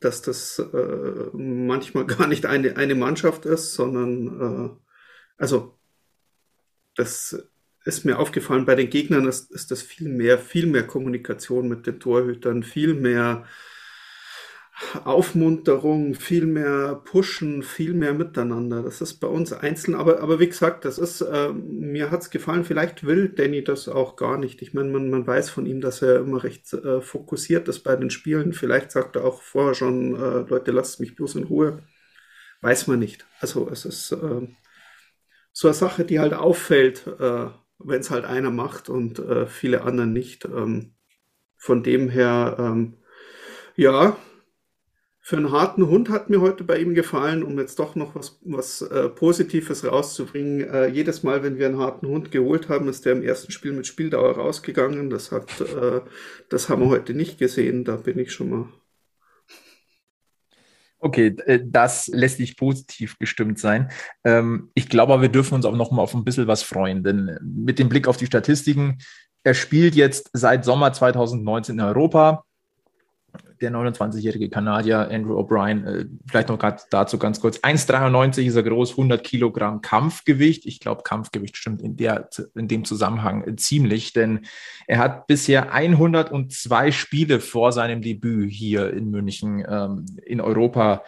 [0.00, 4.76] dass das äh, manchmal gar nicht eine, eine Mannschaft ist, sondern äh,
[5.36, 5.78] also
[6.94, 7.36] das
[7.84, 11.86] ist mir aufgefallen, bei den Gegnern ist, ist das viel mehr, viel mehr Kommunikation mit
[11.86, 13.46] den Torhütern, viel mehr
[15.04, 18.82] Aufmunterung, viel mehr Pushen, viel mehr Miteinander.
[18.82, 22.64] Das ist bei uns einzeln, aber, aber wie gesagt, das ist, äh, mir hat's gefallen,
[22.64, 24.60] vielleicht will Danny das auch gar nicht.
[24.60, 27.96] Ich meine, man, man weiß von ihm, dass er immer recht äh, fokussiert ist bei
[27.96, 28.52] den Spielen.
[28.52, 31.82] Vielleicht sagt er auch vorher schon, äh, Leute, lasst mich bloß in Ruhe.
[32.60, 33.26] Weiß man nicht.
[33.40, 34.46] Also es ist äh,
[35.52, 37.46] so eine Sache, die halt auffällt, äh,
[37.78, 40.44] wenn es halt einer macht und äh, viele anderen nicht.
[40.44, 40.92] Ähm,
[41.56, 42.98] von dem her, ähm,
[43.74, 44.18] ja,
[45.26, 48.38] für einen harten Hund hat mir heute bei ihm gefallen, um jetzt doch noch was,
[48.44, 50.60] was äh, Positives rauszubringen.
[50.60, 53.72] Äh, jedes Mal, wenn wir einen harten Hund geholt haben, ist der im ersten Spiel
[53.72, 55.10] mit Spieldauer rausgegangen.
[55.10, 56.02] Das hat, äh,
[56.48, 57.82] das haben wir heute nicht gesehen.
[57.82, 58.68] Da bin ich schon mal.
[61.00, 63.90] Okay, äh, das lässt sich positiv gestimmt sein.
[64.22, 67.02] Ähm, ich glaube, aber wir dürfen uns auch noch mal auf ein bisschen was freuen,
[67.02, 68.98] denn mit dem Blick auf die Statistiken,
[69.42, 72.44] er spielt jetzt seit Sommer 2019 in Europa
[73.60, 78.62] der 29-jährige Kanadier Andrew O'Brien, äh, vielleicht noch gerade dazu ganz kurz, 1,93 ist er
[78.62, 80.66] groß, 100 Kilogramm Kampfgewicht.
[80.66, 84.46] Ich glaube, Kampfgewicht stimmt in, der, in dem Zusammenhang äh, ziemlich, denn
[84.86, 91.02] er hat bisher 102 Spiele vor seinem Debüt hier in München ähm, in Europa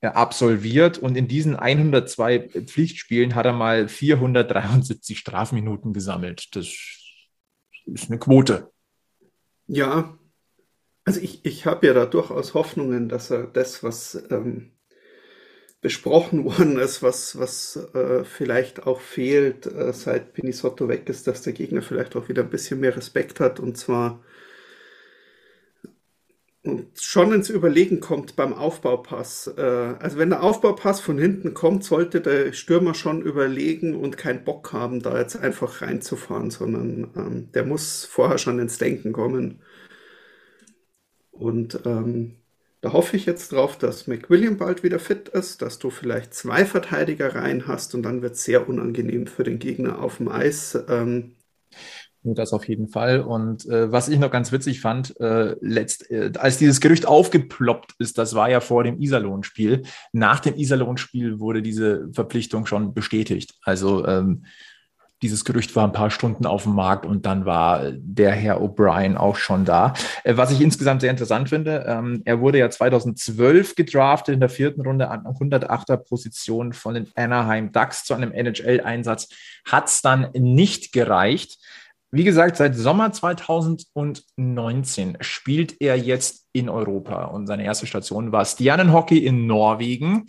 [0.00, 6.54] äh, absolviert und in diesen 102 Pflichtspielen hat er mal 473 Strafminuten gesammelt.
[6.54, 6.66] Das
[7.86, 8.70] ist eine Quote.
[9.66, 10.16] Ja,
[11.06, 14.72] also ich, ich habe ja da durchaus Hoffnungen, dass er das, was ähm,
[15.80, 21.42] besprochen worden ist, was, was äh, vielleicht auch fehlt, äh, seit Pinisotto weg ist, dass
[21.42, 24.20] der Gegner vielleicht auch wieder ein bisschen mehr Respekt hat und zwar
[26.64, 29.46] und schon ins Überlegen kommt beim Aufbaupass.
[29.56, 34.44] Äh, also wenn der Aufbaupass von hinten kommt, sollte der Stürmer schon überlegen und keinen
[34.44, 39.60] Bock haben, da jetzt einfach reinzufahren, sondern ähm, der muss vorher schon ins Denken kommen.
[41.38, 42.36] Und ähm,
[42.80, 46.64] da hoffe ich jetzt drauf, dass McWilliam bald wieder fit ist, dass du vielleicht zwei
[46.64, 50.78] Verteidiger rein hast und dann wird es sehr unangenehm für den Gegner auf dem Eis.
[50.88, 51.32] Ähm,
[52.22, 53.20] Das auf jeden Fall.
[53.20, 57.94] Und äh, was ich noch ganz witzig fand, äh, letzt, äh, als dieses Gerücht aufgeploppt
[57.98, 59.82] ist, das war ja vor dem Iserlohn-Spiel.
[60.12, 63.54] Nach dem Iserlohn-Spiel wurde diese Verpflichtung schon bestätigt.
[63.62, 64.44] Also ähm,
[65.26, 69.16] dieses Gerücht war ein paar Stunden auf dem Markt und dann war der Herr O'Brien
[69.16, 69.92] auch schon da.
[70.22, 74.48] Äh, was ich insgesamt sehr interessant finde, ähm, er wurde ja 2012 gedraftet in der
[74.48, 79.28] vierten Runde an 108er Position von den Anaheim Ducks zu einem NHL-Einsatz.
[79.64, 81.58] Hat es dann nicht gereicht.
[82.12, 88.44] Wie gesagt, seit Sommer 2019 spielt er jetzt in Europa und seine erste Station war
[88.44, 90.28] Stjernenhockey in Norwegen.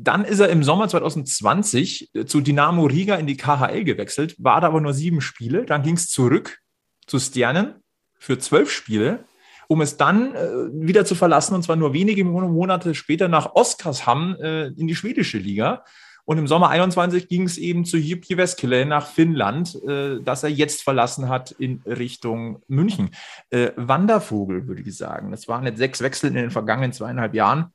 [0.00, 4.68] Dann ist er im Sommer 2020 zu Dynamo Riga in die KHL gewechselt, war da
[4.68, 5.64] aber nur sieben Spiele.
[5.64, 6.58] Dann ging es zurück
[7.06, 7.74] zu Stjernen
[8.18, 9.24] für zwölf Spiele,
[9.68, 14.36] um es dann äh, wieder zu verlassen und zwar nur wenige Monate später nach Oskarshamn
[14.36, 15.84] äh, in die schwedische Liga.
[16.24, 20.50] Und im Sommer 21 ging es eben zu Jypki Weskele nach Finnland, äh, das er
[20.50, 23.10] jetzt verlassen hat in Richtung München.
[23.50, 25.32] Äh, Wandervogel, würde ich sagen.
[25.32, 27.72] Das waren jetzt sechs Wechsel in den vergangenen zweieinhalb Jahren.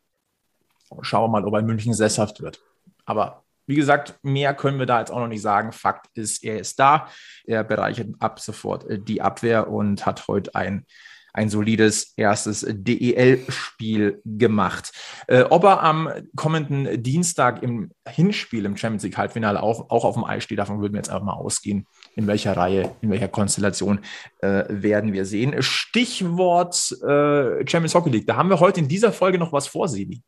[1.01, 2.59] Schauen wir mal, ob er in München sesshaft wird.
[3.05, 5.73] Aber wie gesagt, mehr können wir da jetzt auch noch nicht sagen.
[5.73, 7.09] Fakt ist, er ist da.
[7.45, 10.85] Er bereichert ab sofort äh, die Abwehr und hat heute ein,
[11.33, 14.93] ein solides erstes DEL-Spiel gemacht.
[15.27, 20.15] Äh, ob er am kommenden Dienstag im Hinspiel im Champions League Halbfinale auch, auch auf
[20.15, 21.85] dem Eis steht, davon würden wir jetzt einfach mal ausgehen.
[22.15, 23.99] In welcher Reihe, in welcher Konstellation
[24.39, 25.61] äh, werden wir sehen.
[25.61, 28.27] Stichwort äh, Champions Hockey League.
[28.27, 30.23] Da haben wir heute in dieser Folge noch was vor, Sebi.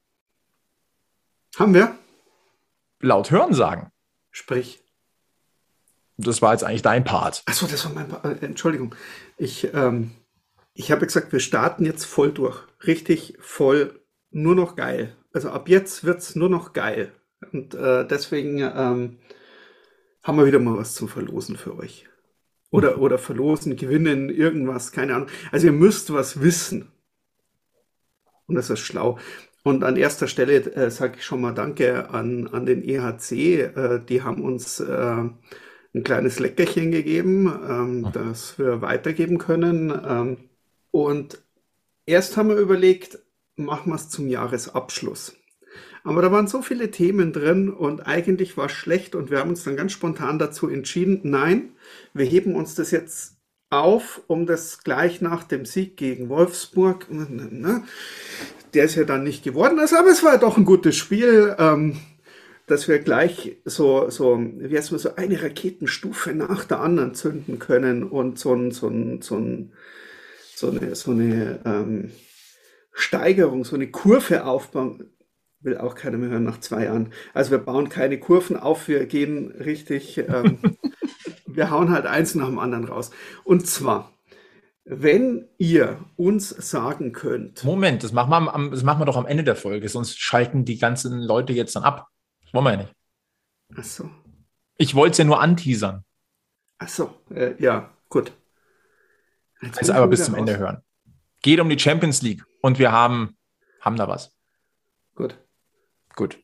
[1.59, 1.93] Haben wir?
[3.01, 3.91] Laut Hören sagen.
[4.31, 4.81] Sprich.
[6.15, 7.43] Das war jetzt eigentlich dein Part.
[7.47, 8.23] Achso, das war mein Part.
[8.23, 8.95] Äh, Entschuldigung.
[9.37, 10.11] Ich, ähm,
[10.73, 12.63] ich habe gesagt, wir starten jetzt voll durch.
[12.87, 13.99] Richtig voll,
[14.31, 15.17] nur noch geil.
[15.33, 17.11] Also ab jetzt wird es nur noch geil.
[17.51, 19.19] Und äh, deswegen ähm,
[20.23, 22.07] haben wir wieder mal was zum Verlosen für euch.
[22.71, 25.29] Oder, oder verlosen, gewinnen, irgendwas, keine Ahnung.
[25.51, 26.89] Also ihr müsst was wissen.
[28.47, 29.19] Und das ist schlau.
[29.63, 33.61] Und an erster Stelle äh, sage ich schon mal Danke an, an den EHC.
[33.61, 34.93] Äh, die haben uns äh,
[35.93, 38.11] ein kleines Leckerchen gegeben, ähm, mhm.
[38.13, 39.91] das wir weitergeben können.
[40.07, 40.37] Ähm,
[40.91, 41.41] und
[42.05, 43.19] erst haben wir überlegt,
[43.55, 45.35] machen wir es zum Jahresabschluss.
[46.03, 49.49] Aber da waren so viele Themen drin und eigentlich war es schlecht und wir haben
[49.49, 51.73] uns dann ganz spontan dazu entschieden, nein,
[52.13, 53.35] wir heben uns das jetzt
[53.69, 57.83] auf, um das gleich nach dem Sieg gegen Wolfsburg, ne,
[58.73, 61.97] der ist ja dann nicht geworden, also, aber es war doch ein gutes Spiel, ähm,
[62.67, 67.57] dass wir gleich so, so, wie heißt man, so eine Raketenstufe nach der anderen zünden
[67.57, 69.73] können und so ein, so ein, so ein,
[70.55, 72.11] so eine, so eine ähm,
[72.93, 75.09] Steigerung, so eine Kurve aufbauen,
[75.61, 77.11] will auch keiner mehr hören nach zwei Jahren.
[77.33, 80.59] Also wir bauen keine Kurven auf, wir gehen richtig, ähm,
[81.47, 83.11] wir hauen halt eins nach dem anderen raus.
[83.43, 84.11] Und zwar,
[84.91, 87.63] wenn ihr uns sagen könnt.
[87.63, 90.65] Moment, das machen, wir am, das machen wir doch am Ende der Folge, sonst schalten
[90.65, 92.07] die ganzen Leute jetzt dann ab.
[92.41, 92.95] Das wollen wir ja nicht.
[93.77, 94.09] Ach so.
[94.77, 96.03] Ich wollte es ja nur anteasern.
[96.79, 98.31] Ach so, äh, ja, gut.
[99.61, 100.39] Jetzt also aber bis zum raus.
[100.39, 100.81] Ende hören.
[101.43, 103.37] Geht um die Champions League und wir haben,
[103.81, 104.35] haben da was.
[105.13, 105.37] Gut.
[106.15, 106.39] Gut.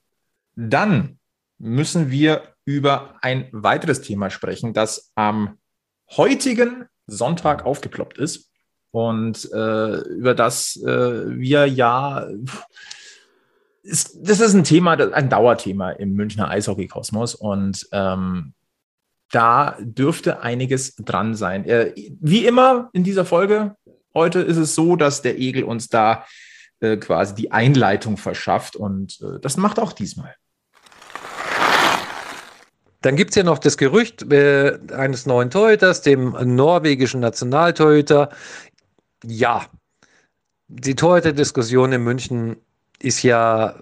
[0.56, 1.20] Dann
[1.58, 5.58] müssen wir über ein weiteres Thema sprechen, das am
[6.12, 8.52] heutigen Sonntag aufgeploppt ist
[8.92, 12.28] und äh, über das äh, wir ja,
[13.84, 18.54] ist, das ist ein Thema, ein Dauerthema im Münchner Eishockeykosmos und ähm,
[19.32, 21.66] da dürfte einiges dran sein.
[21.66, 23.76] Äh, wie immer in dieser Folge
[24.14, 26.26] heute ist es so, dass der Egel uns da
[26.80, 30.36] äh, quasi die Einleitung verschafft und äh, das macht auch diesmal.
[33.06, 38.30] Dann gibt es ja noch das Gerücht äh, eines neuen Torhüters, dem norwegischen Nationaltorhüter.
[39.24, 39.68] Ja,
[40.68, 42.56] die Torhüter-Diskussion in München
[42.98, 43.76] ist ja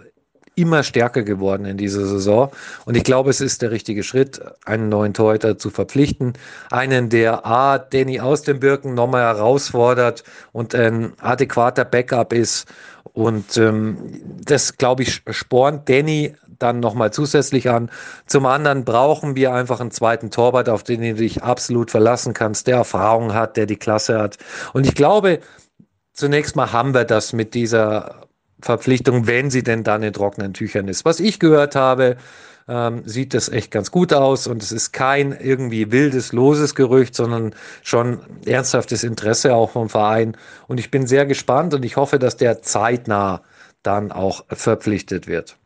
[0.56, 2.52] immer stärker geworden in dieser Saison.
[2.84, 6.34] Und ich glaube, es ist der richtige Schritt, einen neuen Torhüter zu verpflichten.
[6.70, 12.68] Einen, der A, Danny aus den Birken nochmal herausfordert und ein adäquater Backup ist.
[13.14, 17.90] Und ähm, das, glaube ich, spornt Danny dann nochmal zusätzlich an.
[18.26, 22.68] Zum anderen brauchen wir einfach einen zweiten Torwart, auf den du dich absolut verlassen kannst,
[22.68, 24.38] der Erfahrung hat, der die Klasse hat.
[24.74, 25.40] Und ich glaube,
[26.14, 28.28] zunächst mal haben wir das mit dieser
[28.62, 31.06] Verpflichtung, wenn sie denn dann in trockenen Tüchern ist.
[31.06, 32.18] Was ich gehört habe,
[32.68, 37.16] ähm, sieht das echt ganz gut aus und es ist kein irgendwie wildes, loses Gerücht,
[37.16, 40.38] sondern schon ernsthaftes Interesse auch vom Verein.
[40.68, 43.42] Und ich bin sehr gespannt und ich hoffe, dass der zeitnah
[43.84, 45.58] dann auch verpflichtet wird.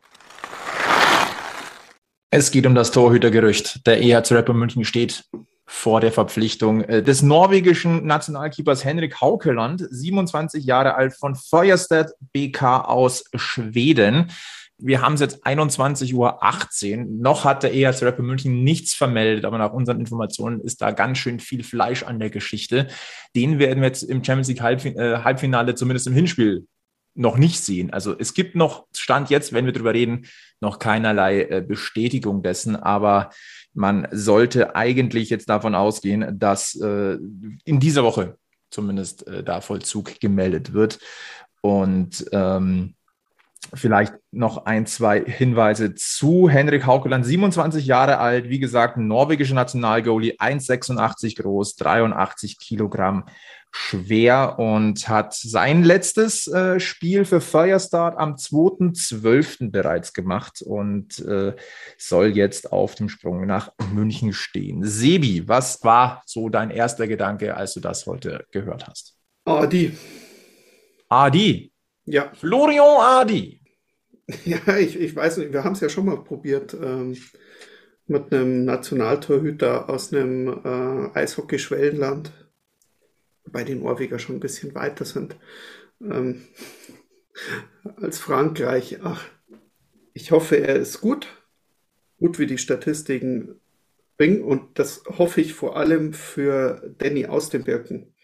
[2.30, 3.86] Es geht um das Torhütergerücht.
[3.86, 5.24] Der EHC Rapper München steht
[5.66, 12.80] vor der Verpflichtung äh, des norwegischen Nationalkeepers Henrik Haukeland, 27 Jahre alt von Feuerstedt BK
[12.80, 14.30] aus Schweden.
[14.78, 17.06] Wir haben es jetzt 21.18 Uhr.
[17.08, 21.18] Noch hat der EHC Rapper München nichts vermeldet, aber nach unseren Informationen ist da ganz
[21.18, 22.86] schön viel Fleisch an der Geschichte.
[23.34, 26.66] Den werden wir jetzt im Champions League äh, Halbfinale, zumindest im Hinspiel,
[27.18, 27.92] noch nicht sehen.
[27.92, 30.26] Also es gibt noch, Stand jetzt, wenn wir darüber reden,
[30.60, 33.30] noch keinerlei äh, Bestätigung dessen, aber
[33.74, 37.18] man sollte eigentlich jetzt davon ausgehen, dass äh,
[37.64, 38.38] in dieser Woche
[38.70, 41.00] zumindest äh, da Vollzug gemeldet wird.
[41.60, 42.94] Und ähm,
[43.74, 50.36] vielleicht noch ein, zwei Hinweise zu Henrik Haukeland, 27 Jahre alt, wie gesagt, norwegischer Nationalgoalie,
[50.38, 53.24] 1,86 groß, 83 Kilogramm
[53.70, 59.70] schwer und hat sein letztes äh, Spiel für Firestart am 2.12.
[59.70, 61.54] bereits gemacht und äh,
[61.96, 64.84] soll jetzt auf dem Sprung nach München stehen.
[64.84, 69.16] Sebi, was war so dein erster Gedanke, als du das heute gehört hast?
[69.44, 69.96] Adi.
[71.08, 71.72] Adi?
[72.04, 72.32] Ja.
[72.34, 73.60] Florian Adi.
[74.44, 77.16] Ja, ich, ich weiß nicht, wir haben es ja schon mal probiert ähm,
[78.06, 82.30] mit einem Nationaltorhüter aus einem äh, Eishockey-Schwellenland
[83.50, 85.36] bei den Norweger schon ein bisschen weiter sind
[86.00, 86.42] ähm,
[87.96, 88.98] als Frankreich.
[89.02, 89.24] Ach,
[90.12, 91.28] ich hoffe, er ist gut,
[92.18, 93.60] gut wie die Statistiken
[94.16, 98.14] bringen und das hoffe ich vor allem für Danny aus den Birken.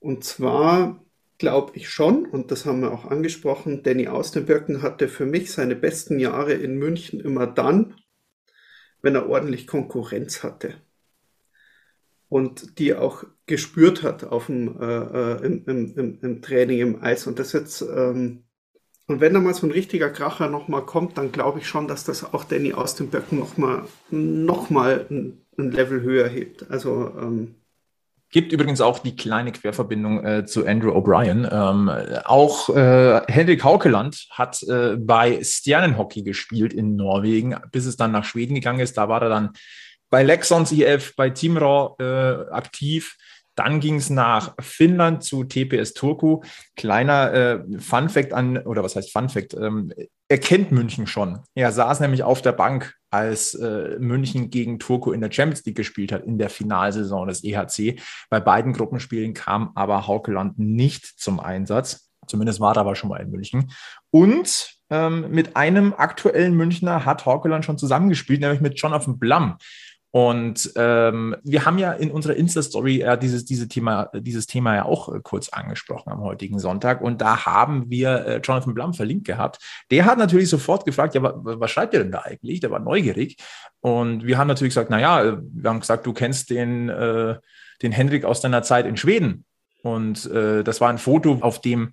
[0.00, 1.04] Und zwar
[1.38, 5.26] glaube ich schon, und das haben wir auch angesprochen, Danny aus den Birken hatte für
[5.26, 7.96] mich seine besten Jahre in München immer dann,
[9.02, 10.80] wenn er ordentlich Konkurrenz hatte
[12.32, 17.26] und die auch gespürt hat auf dem, äh, äh, im, im, im, Training im Eis.
[17.26, 18.44] Und das jetzt, ähm,
[19.06, 22.04] und wenn da mal so ein richtiger Kracher nochmal kommt, dann glaube ich schon, dass
[22.04, 26.70] das auch Danny aus den Böcken nochmal noch mal ein, ein Level höher hebt.
[26.70, 27.56] Also ähm,
[28.30, 31.46] Gibt übrigens auch die kleine Querverbindung äh, zu Andrew O'Brien.
[31.52, 31.90] Ähm,
[32.24, 38.24] auch äh, Henrik Haukeland hat äh, bei Sternenhockey gespielt in Norwegen, bis es dann nach
[38.24, 38.96] Schweden gegangen ist.
[38.96, 39.50] Da war er dann
[40.12, 42.04] bei Lexons IF, bei Timrå äh,
[42.50, 43.16] aktiv.
[43.54, 46.42] Dann ging es nach Finnland zu TPS Turku.
[46.76, 49.54] Kleiner äh, Fun Fact an, oder was heißt Fun Fact?
[49.54, 49.90] Ähm,
[50.28, 51.40] er kennt München schon.
[51.54, 55.76] Er saß nämlich auf der Bank, als äh, München gegen Turku in der Champions League
[55.76, 57.98] gespielt hat, in der Finalsaison des EHC.
[58.28, 62.10] Bei beiden Gruppenspielen kam aber Haukeland nicht zum Einsatz.
[62.26, 63.72] Zumindest war er aber schon mal in München.
[64.10, 69.56] Und ähm, mit einem aktuellen Münchner hat Haukeland schon zusammengespielt, nämlich mit Jonathan Blum.
[70.14, 74.84] Und ähm, wir haben ja in unserer Insta-Story äh, dieses, diese Thema, dieses Thema ja
[74.84, 77.00] auch äh, kurz angesprochen am heutigen Sonntag.
[77.00, 79.58] Und da haben wir äh, Jonathan Blum verlinkt gehabt.
[79.90, 82.60] Der hat natürlich sofort gefragt, ja, was, was schreibt ihr denn da eigentlich?
[82.60, 83.38] Der war neugierig.
[83.80, 87.36] Und wir haben natürlich gesagt, naja, äh, wir haben gesagt, du kennst den, äh,
[87.80, 89.46] den Henrik aus deiner Zeit in Schweden.
[89.82, 91.90] Und äh, das war ein Foto, auf dem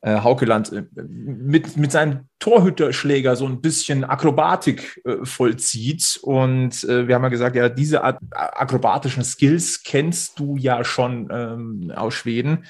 [0.00, 6.20] äh, Haukeland äh, mit, mit seinem Torhüterschläger so ein bisschen Akrobatik äh, vollzieht.
[6.22, 11.28] Und äh, wir haben ja gesagt, ja, diese Art, akrobatischen Skills kennst du ja schon
[11.32, 12.64] ähm, aus Schweden.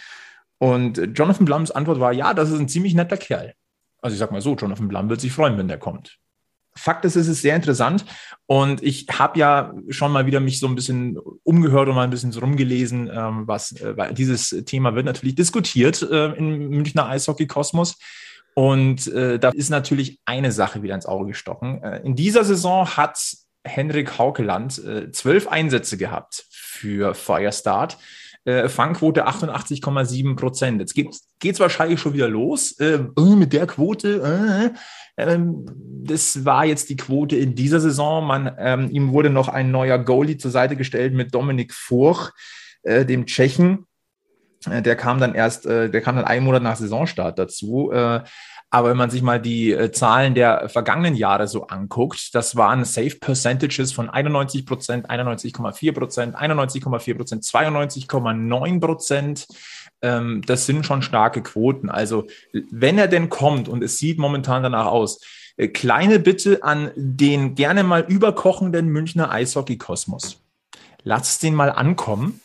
[0.58, 3.54] Und Jonathan Blums Antwort war, ja, das ist ein ziemlich netter Kerl.
[4.00, 6.18] Also ich sag mal so, Jonathan Blum wird sich freuen, wenn der kommt.
[6.78, 8.04] Fakt ist, es ist sehr interessant
[8.46, 12.10] und ich habe ja schon mal wieder mich so ein bisschen umgehört und mal ein
[12.10, 17.98] bisschen so rumgelesen, ähm, was, äh, dieses Thema wird natürlich diskutiert äh, im Münchner Eishockey-Kosmos.
[18.54, 21.82] Und äh, da ist natürlich eine Sache wieder ins Auge gestochen.
[21.82, 23.20] Äh, in dieser Saison hat
[23.64, 27.98] Henrik Haukeland äh, zwölf Einsätze gehabt für Firestart.
[28.48, 30.80] Äh, Fangquote 88,7 Prozent.
[30.80, 34.72] Jetzt geht es wahrscheinlich schon wieder los äh, äh mit der Quote.
[35.18, 35.66] Äh, ähm,
[36.02, 38.26] das war jetzt die Quote in dieser Saison.
[38.26, 42.30] Man, ähm, ihm wurde noch ein neuer Goalie zur Seite gestellt mit Dominik Furch,
[42.84, 43.84] äh, dem Tschechen.
[44.64, 47.92] Äh, der kam dann erst, der kam dann einen Monat nach Saisonstart dazu.
[48.70, 52.85] Aber wenn man sich mal die äh, Zahlen der vergangenen Jahre so anguckt, das waren
[52.85, 59.46] Safe Percentages von 91 Prozent, 91,4 Prozent, 91,4 Prozent, 92,9 Prozent.
[60.02, 61.88] Ähm, das sind schon starke Quoten.
[61.88, 62.26] Also
[62.70, 65.20] wenn er denn kommt und es sieht momentan danach aus,
[65.57, 70.42] äh, kleine Bitte an den gerne mal überkochenden Münchner Eishockey-Kosmos.
[71.04, 72.42] Lasst den mal ankommen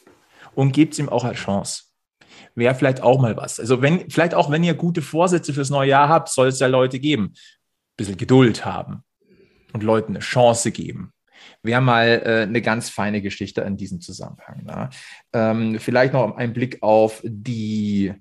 [0.56, 1.93] und gebt ihm auch eine Chance
[2.56, 3.60] wäre vielleicht auch mal was.
[3.60, 6.68] Also wenn, vielleicht auch wenn ihr gute Vorsätze fürs neue Jahr habt, soll es ja
[6.68, 7.34] Leute geben.
[7.34, 9.04] Ein bisschen Geduld haben
[9.74, 11.12] und Leuten eine Chance geben.
[11.62, 14.64] Wäre mal äh, eine ganz feine Geschichte in diesem Zusammenhang.
[14.64, 14.90] Ne?
[15.34, 18.14] Ähm, vielleicht noch ein Blick auf die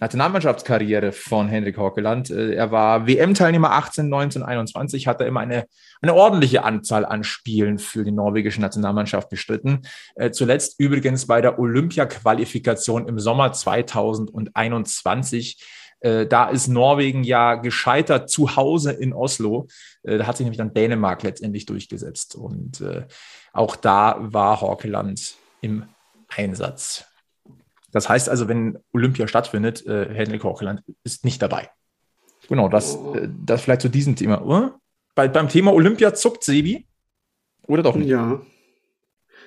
[0.00, 2.30] Nationalmannschaftskarriere von Henrik Haukeland.
[2.30, 5.66] Äh, er war WM-Teilnehmer 18, 19, 21, hat er immer eine,
[6.00, 9.82] eine ordentliche Anzahl an Spielen für die norwegische Nationalmannschaft bestritten.
[10.14, 15.62] Äh, zuletzt übrigens bei der Olympia-Qualifikation im Sommer 2021.
[16.00, 19.66] Äh, da ist Norwegen ja gescheitert zu Hause in Oslo.
[20.02, 22.36] da hat sich nämlich dann Dänemark letztendlich durchgesetzt.
[22.36, 22.82] Und
[23.52, 25.84] auch da war Haukeland im
[26.28, 27.09] Einsatz.
[27.92, 31.70] Das heißt also, wenn Olympia stattfindet, äh, Henrik Horkeland ist nicht dabei.
[32.48, 33.14] Genau, das, oh.
[33.14, 34.42] äh, das vielleicht zu diesem Thema.
[34.42, 34.78] Oder?
[35.14, 36.86] Bei, beim Thema Olympia zuckt Sebi?
[37.66, 38.08] Oder doch nicht?
[38.08, 38.40] Ja.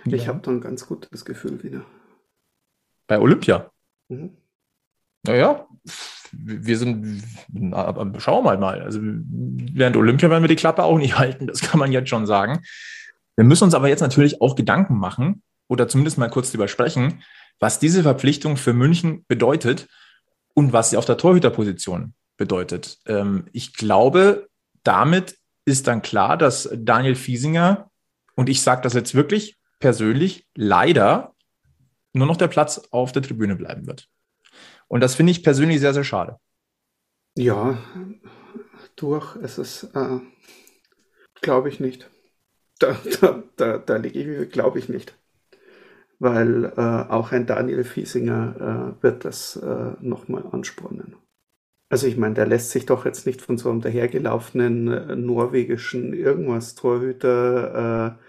[0.05, 0.13] ja.
[0.15, 1.85] Ich habe da ein ganz gutes Gefühl wieder.
[3.07, 3.71] Bei Olympia?
[4.09, 4.37] Mhm.
[5.25, 5.67] Naja,
[6.31, 8.81] wir sind, na, schauen wir mal.
[8.81, 12.25] Also während Olympia werden wir die Klappe auch nicht halten, das kann man jetzt schon
[12.25, 12.61] sagen.
[13.35, 17.23] Wir müssen uns aber jetzt natürlich auch Gedanken machen oder zumindest mal kurz drüber sprechen,
[17.59, 19.87] was diese Verpflichtung für München bedeutet
[20.53, 22.99] und was sie auf der Torhüterposition bedeutet.
[23.05, 24.49] Ähm, ich glaube,
[24.83, 27.89] damit ist dann klar, dass Daniel Fiesinger,
[28.35, 31.33] und ich sage das jetzt wirklich persönlich, leider
[32.13, 34.07] nur noch der Platz auf der Tribüne bleiben wird.
[34.87, 36.37] Und das finde ich persönlich sehr, sehr schade.
[37.35, 37.77] Ja,
[38.95, 39.35] durch.
[39.37, 40.19] Es ist, äh,
[41.41, 42.09] glaube ich nicht.
[42.79, 45.15] Da, da, da, da liege ich, glaube ich nicht
[46.20, 51.16] weil äh, auch ein Daniel Fiesinger äh, wird das äh, nochmal anspornen.
[51.89, 56.14] Also ich meine, der lässt sich doch jetzt nicht von so einem dahergelaufenen äh, norwegischen
[56.14, 58.24] irgendwas Torhüter äh,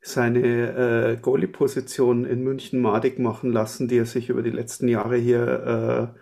[0.00, 5.16] seine äh, Goalie-Position in München madig machen lassen, die er sich über die letzten Jahre
[5.16, 6.14] hier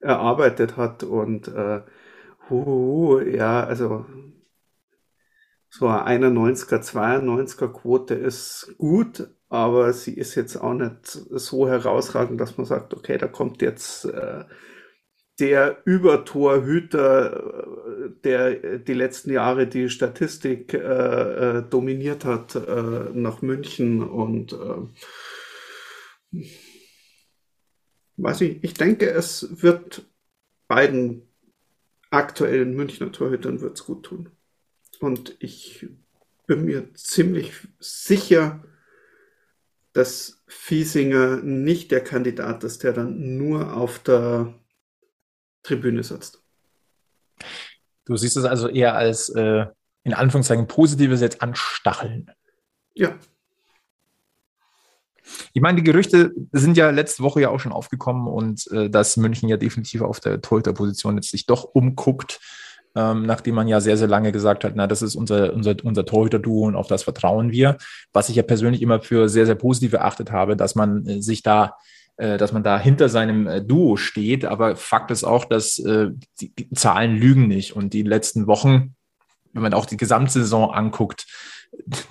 [0.00, 1.02] äh, erarbeitet hat.
[1.04, 1.82] Und äh,
[2.48, 4.06] hu, ja, also
[5.68, 12.40] so eine 91er, 92er Quote ist gut, aber sie ist jetzt auch nicht so herausragend,
[12.40, 14.44] dass man sagt, okay, da kommt jetzt äh,
[15.40, 17.66] der Übertorhüter,
[18.06, 24.52] äh, der die letzten Jahre die Statistik äh, äh, dominiert hat, äh, nach München und
[24.52, 26.46] äh,
[28.18, 30.06] weiß ich, ich denke, es wird
[30.68, 31.22] beiden
[32.10, 34.28] aktuellen Münchner Torhütern wird's gut tun.
[35.00, 35.88] Und ich
[36.46, 38.62] bin mir ziemlich sicher,
[39.92, 44.54] dass Fiesinger nicht der Kandidat ist, der dann nur auf der
[45.62, 46.42] Tribüne sitzt.
[48.04, 49.66] Du siehst es also eher als äh,
[50.04, 52.30] in Anführungszeichen positives jetzt anstacheln.
[52.94, 53.18] Ja.
[55.52, 59.16] Ich meine, die Gerüchte sind ja letzte Woche ja auch schon aufgekommen und äh, dass
[59.16, 62.40] München ja definitiv auf der Torhüterposition jetzt sich doch umguckt
[62.94, 66.04] ähm, nachdem man ja sehr, sehr lange gesagt hat, na, das ist unser, unser, unser
[66.04, 67.76] Torhüter-Duo und auf das vertrauen wir.
[68.12, 71.42] Was ich ja persönlich immer für sehr, sehr positiv erachtet habe, dass man äh, sich
[71.42, 71.76] da
[72.20, 74.44] äh, dass man da hinter seinem äh, Duo steht.
[74.44, 76.10] Aber Fakt ist auch, dass äh,
[76.40, 77.74] die, die, Zahlen lügen nicht.
[77.74, 78.94] Und die letzten Wochen,
[79.54, 81.26] wenn man auch die Gesamtsaison anguckt,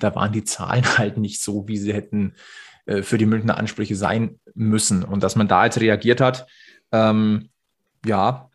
[0.00, 2.34] da waren die Zahlen halt nicht so, wie sie hätten
[2.86, 5.04] äh, für die Münchner Ansprüche sein müssen.
[5.04, 6.48] Und dass man da jetzt reagiert hat,
[6.90, 7.50] ähm,
[8.04, 8.49] ja,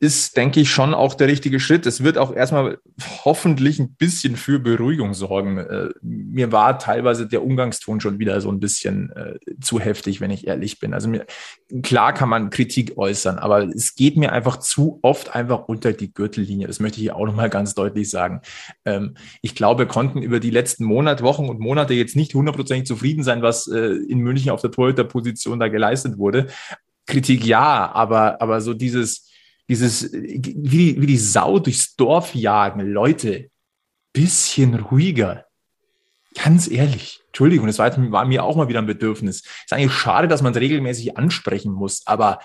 [0.00, 1.84] ist, denke ich, schon auch der richtige Schritt.
[1.84, 2.78] Es wird auch erstmal
[3.24, 5.58] hoffentlich ein bisschen für Beruhigung sorgen.
[5.58, 10.30] Äh, mir war teilweise der Umgangston schon wieder so ein bisschen äh, zu heftig, wenn
[10.30, 10.94] ich ehrlich bin.
[10.94, 11.26] Also mir,
[11.82, 16.12] klar kann man Kritik äußern, aber es geht mir einfach zu oft einfach unter die
[16.12, 16.68] Gürtellinie.
[16.68, 18.40] Das möchte ich hier auch nochmal ganz deutlich sagen.
[18.84, 22.86] Ähm, ich glaube, wir konnten über die letzten Monate, Wochen und Monate jetzt nicht hundertprozentig
[22.86, 26.46] zufrieden sein, was äh, in München auf der Torhüterposition da geleistet wurde.
[27.06, 29.27] Kritik ja, aber, aber so dieses,
[29.68, 33.50] dieses, wie die, wie die Sau durchs Dorf jagen, Leute,
[34.12, 35.46] bisschen ruhiger.
[36.34, 39.40] Ganz ehrlich, Entschuldigung, das war, war mir auch mal wieder ein Bedürfnis.
[39.40, 42.40] Ist eigentlich schade, dass man es regelmäßig ansprechen muss, aber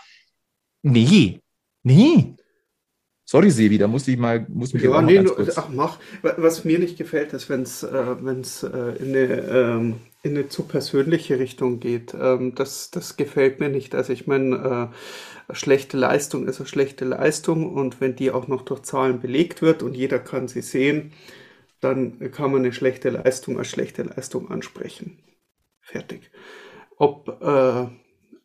[0.82, 1.42] nee,
[1.84, 2.36] nee.
[3.26, 5.58] Sorry, Sevi, da muss ich mal, muss mich ja, nee, mal kurz...
[5.58, 5.98] ach, mach.
[6.22, 10.48] Was mir nicht gefällt, ist, wenn es äh, wenn's, äh, in, eine, ähm, in eine
[10.48, 12.16] zu persönliche Richtung geht.
[12.20, 13.94] Ähm, das, das gefällt mir nicht.
[13.94, 14.92] Also ich meine,
[15.50, 19.62] äh, schlechte Leistung ist eine schlechte Leistung und wenn die auch noch durch Zahlen belegt
[19.62, 21.12] wird und jeder kann sie sehen,
[21.82, 25.20] dann kann man eine schlechte Leistung als schlechte Leistung ansprechen.
[25.82, 26.32] Fertig.
[26.98, 27.88] Ob äh,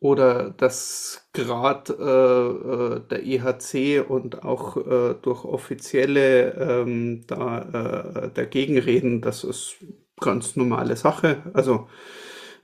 [0.01, 8.29] oder dass gerade äh, äh der EHC und auch äh, durch offizielle ähm, da äh,
[8.33, 9.77] dagegen reden, das ist
[10.19, 11.43] ganz normale Sache.
[11.53, 11.87] Also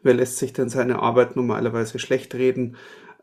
[0.04, 2.78] wer lässt sich denn seine Arbeit normalerweise schlecht reden?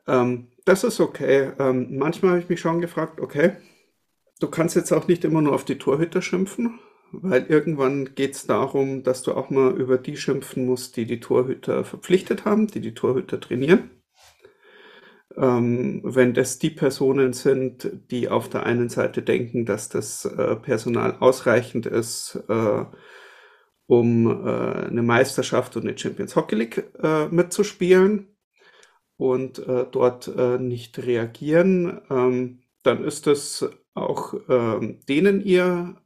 [0.07, 1.53] Ähm, das ist okay.
[1.59, 3.53] Ähm, manchmal habe ich mich schon gefragt, okay,
[4.41, 6.81] du kannst jetzt auch nicht immer nur auf die Torhüter schimpfen,
[7.13, 11.21] weil irgendwann geht es darum, dass du auch mal über die schimpfen musst, die die
[11.21, 13.91] Torhüter verpflichtet haben, die die Torhüter trainieren.
[15.37, 20.57] ähm, wenn das die Personen sind, die auf der einen Seite denken, dass das äh,
[20.57, 22.85] Personal ausreichend ist, äh,
[23.93, 28.35] um äh, eine Meisterschaft und eine Champions Hockey League äh, mitzuspielen
[29.19, 35.97] und äh, dort äh, nicht reagieren, ähm, dann ist das auch ähm, denen ihr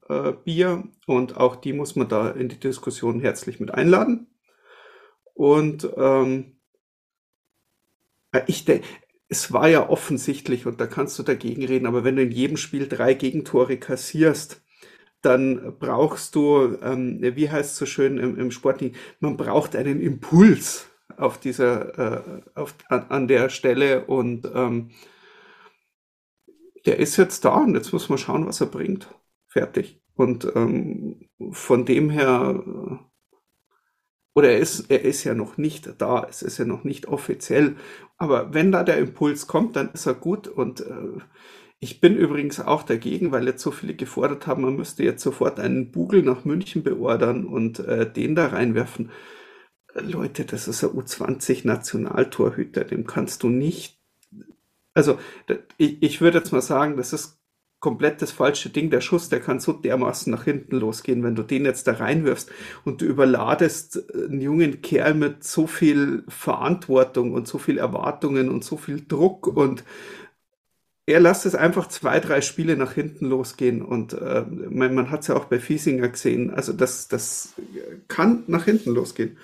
[0.45, 4.28] Bier und auch die muss man da in die Diskussion herzlich mit einladen.
[5.34, 6.61] Und ähm,
[8.47, 8.87] ich denke,
[9.28, 12.57] es war ja offensichtlich und da kannst du dagegen reden, aber wenn du in jedem
[12.57, 14.62] Spiel drei Gegentore kassierst,
[15.23, 18.83] dann brauchst du, ähm, wie heißt es so schön im, im Sport,
[19.21, 24.91] man braucht einen Impuls auf dieser, äh, auf, an, an, der Stelle und ähm,
[26.85, 29.09] der ist jetzt da und jetzt muss man schauen, was er bringt.
[29.49, 30.01] Fertig.
[30.14, 32.62] Und ähm, von dem her
[34.37, 37.77] oder er ist, er ist ja noch nicht da, es ist ja noch nicht offiziell.
[38.19, 40.47] Aber wenn da der Impuls kommt, dann ist er gut.
[40.47, 41.21] Und äh,
[41.79, 45.61] ich bin übrigens auch dagegen, weil jetzt so viele gefordert haben, man müsste jetzt sofort
[45.61, 49.11] einen Bugel nach München beordern und äh, den da reinwerfen.
[49.95, 53.99] Leute, das ist ein U20-Nationaltorhüter, dem kannst du nicht.
[54.95, 55.18] Also,
[55.79, 57.39] ich, ich würde jetzt mal sagen, das ist
[57.81, 58.91] komplett das falsche Ding.
[58.91, 62.51] Der Schuss, der kann so dermaßen nach hinten losgehen, wenn du den jetzt da reinwirfst
[62.85, 68.64] und du überladest einen jungen Kerl mit so viel Verantwortung und so viel Erwartungen und
[68.64, 69.85] so viel Druck und
[71.07, 75.21] er lässt es einfach zwei, drei Spiele nach hinten losgehen und äh, man, man hat
[75.21, 76.53] es ja auch bei Fiesinger gesehen.
[76.53, 77.55] Also das, das
[78.09, 79.39] kann nach hinten losgehen.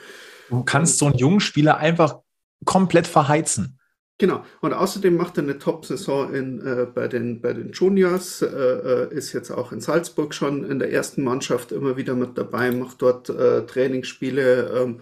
[0.51, 2.19] Du kannst so einen jungen Spieler einfach
[2.65, 3.79] komplett verheizen.
[4.19, 4.45] Genau.
[4.61, 9.33] Und außerdem macht er eine Top-Saison äh, bei, den, bei den Juniors, äh, äh, ist
[9.33, 13.31] jetzt auch in Salzburg schon in der ersten Mannschaft immer wieder mit dabei, macht dort
[13.31, 14.81] äh, Trainingsspiele.
[14.81, 15.01] Ähm.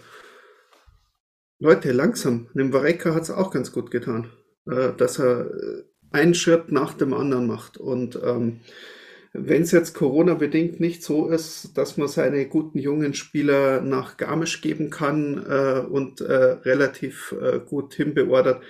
[1.59, 2.49] Leute, langsam.
[2.55, 4.31] Dem Vareka hat es auch ganz gut getan,
[4.67, 7.77] äh, dass er äh, einen Schritt nach dem anderen macht.
[7.77, 8.61] Und ähm,
[9.33, 14.61] wenn es jetzt Corona-bedingt nicht so ist, dass man seine guten jungen Spieler nach Garmisch
[14.61, 18.63] geben kann äh, und äh, relativ äh, gut hinbeordert,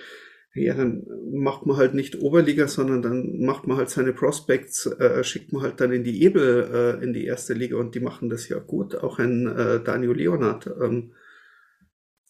[0.53, 5.23] ja, dann macht man halt nicht Oberliga, sondern dann macht man halt seine Prospects, äh,
[5.23, 8.29] schickt man halt dann in die Ebel äh, in die erste Liga und die machen
[8.29, 8.95] das ja gut.
[8.95, 10.67] Auch ein äh, Daniel Leonard.
[10.67, 11.13] Ähm,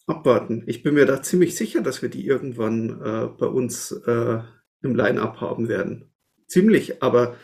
[0.06, 0.64] abwarten.
[0.66, 4.40] Ich bin mir da ziemlich sicher, dass wir die irgendwann äh, bei uns äh,
[4.82, 6.12] im Line-Up haben werden.
[6.46, 7.36] Ziemlich, aber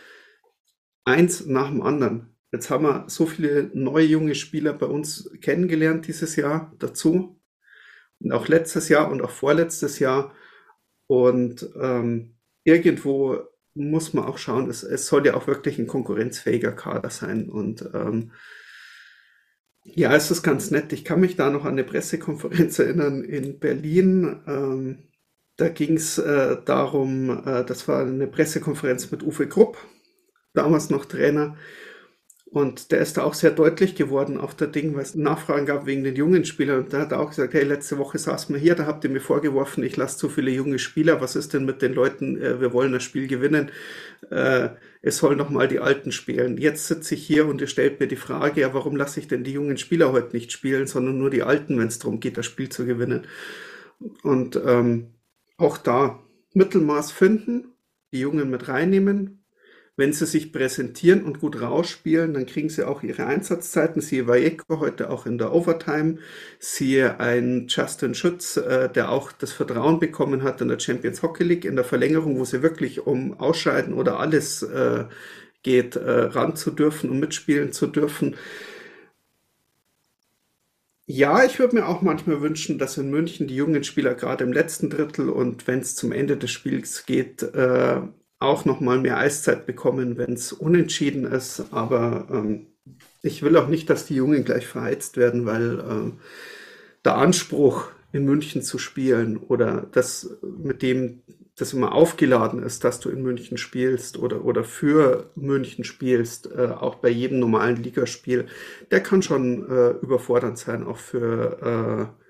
[1.05, 2.37] eins nach dem anderen.
[2.53, 7.41] Jetzt haben wir so viele neue junge Spieler bei uns kennengelernt dieses Jahr dazu.
[8.21, 10.35] Und auch letztes Jahr und auch vorletztes Jahr.
[11.07, 13.39] Und ähm, irgendwo
[13.75, 17.49] muss man auch schauen, es, es soll ja auch wirklich ein konkurrenzfähiger Kader sein.
[17.49, 18.33] Und ähm,
[19.85, 20.93] ja, es ist ganz nett.
[20.93, 24.43] Ich kann mich da noch an eine Pressekonferenz erinnern in Berlin.
[24.47, 25.08] Ähm,
[25.59, 29.77] da ging es äh, darum, äh, das war eine Pressekonferenz mit Uwe Krupp,
[30.55, 31.57] damals noch Trainer.
[32.51, 35.85] Und der ist da auch sehr deutlich geworden auf der Ding, weil es Nachfragen gab
[35.85, 36.85] wegen den jungen Spielern.
[36.85, 39.11] Und da hat er auch gesagt, hey, letzte Woche saßen wir hier, da habt ihr
[39.11, 41.21] mir vorgeworfen, ich lasse zu viele junge Spieler.
[41.21, 42.41] Was ist denn mit den Leuten?
[42.41, 43.71] Äh, wir wollen das Spiel gewinnen.
[44.31, 44.71] Äh,
[45.03, 46.57] es soll noch mal die Alten spielen.
[46.57, 49.45] Jetzt sitze ich hier und ihr stellt mir die Frage, ja, warum lasse ich denn
[49.45, 52.47] die jungen Spieler heute nicht spielen, sondern nur die Alten, wenn es darum geht, das
[52.47, 53.27] Spiel zu gewinnen.
[54.23, 55.09] Und ähm,
[55.59, 56.23] auch da
[56.55, 57.75] Mittelmaß finden,
[58.13, 59.45] die Jungen mit reinnehmen,
[59.99, 64.01] wenn sie sich präsentieren und gut rausspielen, dann kriegen sie auch ihre Einsatzzeiten.
[64.01, 66.19] Siehe Vallejo heute auch in der Overtime.
[66.61, 71.43] Siehe ein Justin Schütz, äh, der auch das Vertrauen bekommen hat in der Champions Hockey
[71.43, 75.07] League in der Verlängerung, wo sie wirklich um Ausscheiden oder alles äh,
[75.65, 78.37] geht, äh, ran zu dürfen und mitspielen zu dürfen.
[81.11, 84.53] Ja, ich würde mir auch manchmal wünschen, dass in München die jungen Spieler gerade im
[84.53, 88.03] letzten Drittel und wenn es zum Ende des Spiels geht, äh,
[88.39, 91.73] auch noch mal mehr Eiszeit bekommen, wenn es unentschieden ist.
[91.73, 92.67] Aber ähm,
[93.23, 96.21] ich will auch nicht, dass die Jungen gleich verheizt werden, weil ähm,
[97.05, 101.23] der Anspruch, in München zu spielen oder das mit dem
[101.59, 106.69] das immer aufgeladen ist, dass du in München spielst oder, oder für München spielst, äh,
[106.69, 108.47] auch bei jedem normalen Ligaspiel,
[108.91, 112.23] der kann schon äh, überfordernd sein, auch für, äh,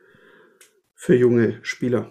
[0.94, 2.10] für junge Spieler.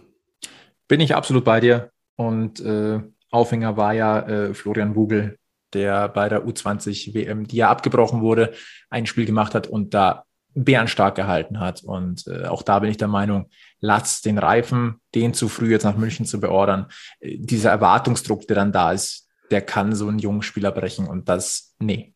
[0.88, 3.02] Bin ich absolut bei dir und äh,
[3.32, 5.38] Aufhänger war ja äh, Florian Wugel,
[5.74, 8.54] der bei der U20 WM, die ja abgebrochen wurde,
[8.90, 11.84] ein Spiel gemacht hat und da bärenstark gehalten hat.
[11.84, 13.50] Und äh, auch da bin ich der Meinung,
[13.80, 16.88] lasst den Reifen, den zu früh jetzt nach München zu beordern.
[17.20, 21.08] Äh, dieser Erwartungsdruck, der dann da ist, der kann so einen jungen Spieler brechen.
[21.08, 22.14] Und das, nee,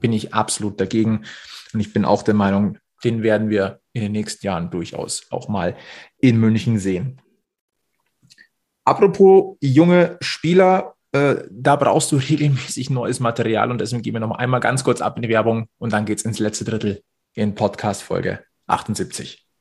[0.00, 1.24] bin ich absolut dagegen.
[1.72, 5.48] Und ich bin auch der Meinung, den werden wir in den nächsten Jahren durchaus auch
[5.48, 5.76] mal
[6.18, 7.20] in München sehen.
[8.84, 14.32] Apropos junge Spieler, äh, da brauchst du regelmäßig neues Material und deswegen gehen wir noch
[14.32, 17.02] einmal ganz kurz ab in die Werbung und dann geht's ins letzte Drittel
[17.34, 19.51] in Podcast Folge 78.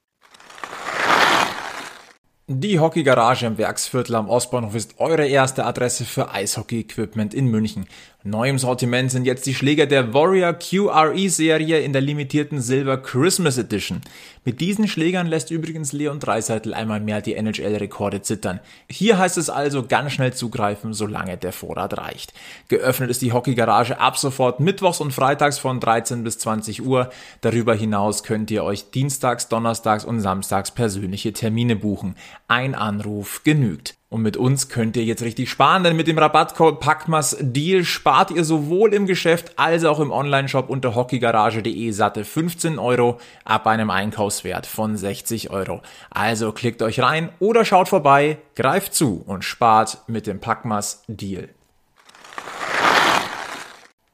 [2.48, 7.88] Die Hockey-Garage im Werksviertel am Ostbahnhof ist eure erste Adresse für Eishockey-Equipment in München.
[8.24, 13.58] Neu im Sortiment sind jetzt die Schläger der Warrior QRE-Serie in der limitierten Silver Christmas
[13.58, 14.02] Edition.
[14.46, 18.60] Mit diesen Schlägern lässt übrigens Leon Dreiseitel einmal mehr die NHL-Rekorde zittern.
[18.88, 22.32] Hier heißt es also ganz schnell zugreifen, solange der Vorrat reicht.
[22.68, 27.10] Geöffnet ist die Hockey-Garage ab sofort mittwochs und freitags von 13 bis 20 Uhr.
[27.42, 32.16] Darüber hinaus könnt ihr euch dienstags, donnerstags und samstags persönliche Termine buchen.
[32.48, 33.96] Ein Anruf genügt.
[34.12, 38.30] Und mit uns könnt ihr jetzt richtig sparen, denn mit dem Rabattcode Packmas Deal spart
[38.30, 43.90] ihr sowohl im Geschäft als auch im Onlineshop unter hockeygarage.de satte 15 Euro ab einem
[43.90, 45.82] Einkaufswert von 60 Euro.
[46.10, 51.48] Also klickt euch rein oder schaut vorbei, greift zu und spart mit dem Packmas Deal.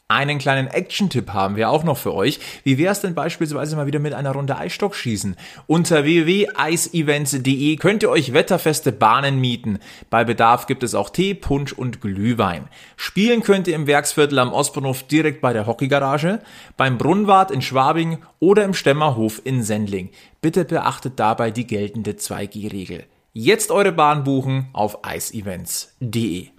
[0.10, 2.40] Einen kleinen Action-Tipp haben wir auch noch für euch.
[2.64, 5.36] Wie wäre es denn beispielsweise mal wieder mit einer Runde Eisstockschießen?
[5.68, 9.80] Unter www.eisevents.de könnt ihr euch wetterfeste Bahnen mieten.
[10.10, 12.70] Bei Bedarf gibt es auch Tee, Punsch und Glühwein.
[12.96, 16.40] Spielen könnt ihr im Werksviertel am Ostbahnhof direkt bei der Hockeygarage,
[16.78, 20.12] beim Brunnwart in Schwabing oder im Stemmerhof in Sendling.
[20.40, 23.04] Bitte beachtet dabei die geltende 2G-Regel.
[23.34, 26.57] Jetzt eure Bahn buchen auf eisevents.de.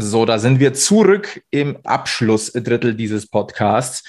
[0.00, 4.04] So, da sind wir zurück im Abschlussdrittel dieses Podcasts.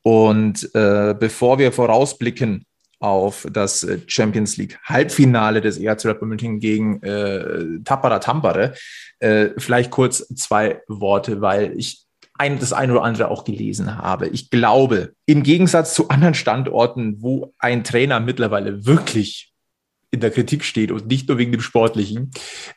[0.00, 2.64] Und äh, bevor wir vorausblicken
[2.98, 8.72] auf das Champions League Halbfinale des ERC Red München gegen äh, Tappara Tampere,
[9.18, 12.06] äh, vielleicht kurz zwei Worte, weil ich
[12.38, 14.28] ein, das eine oder andere auch gelesen habe.
[14.28, 19.52] Ich glaube, im Gegensatz zu anderen Standorten, wo ein Trainer mittlerweile wirklich
[20.10, 22.30] in der Kritik steht und nicht nur wegen dem Sportlichen,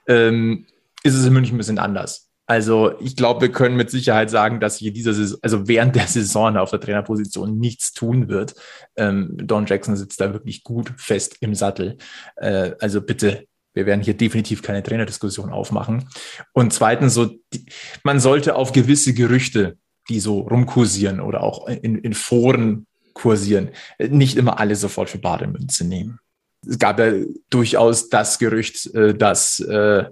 [0.06, 0.66] ähm,
[1.04, 2.27] ist es in München ein bisschen anders.
[2.48, 6.08] Also ich glaube, wir können mit Sicherheit sagen, dass hier dieser Saison, also während der
[6.08, 8.56] Saison auf der Trainerposition nichts tun wird.
[8.96, 11.98] Ähm, Don Jackson sitzt da wirklich gut fest im Sattel.
[12.38, 16.08] Äh, also bitte, wir werden hier definitiv keine Trainerdiskussion aufmachen.
[16.54, 17.66] Und zweitens, so, die,
[18.04, 19.78] man sollte auf gewisse Gerüchte,
[20.10, 25.86] die so rumkursieren oder auch in, in Foren kursieren, nicht immer alle sofort für Bademünze
[25.86, 26.20] nehmen.
[26.66, 27.12] Es gab ja
[27.50, 30.06] durchaus das Gerücht, äh, dass äh,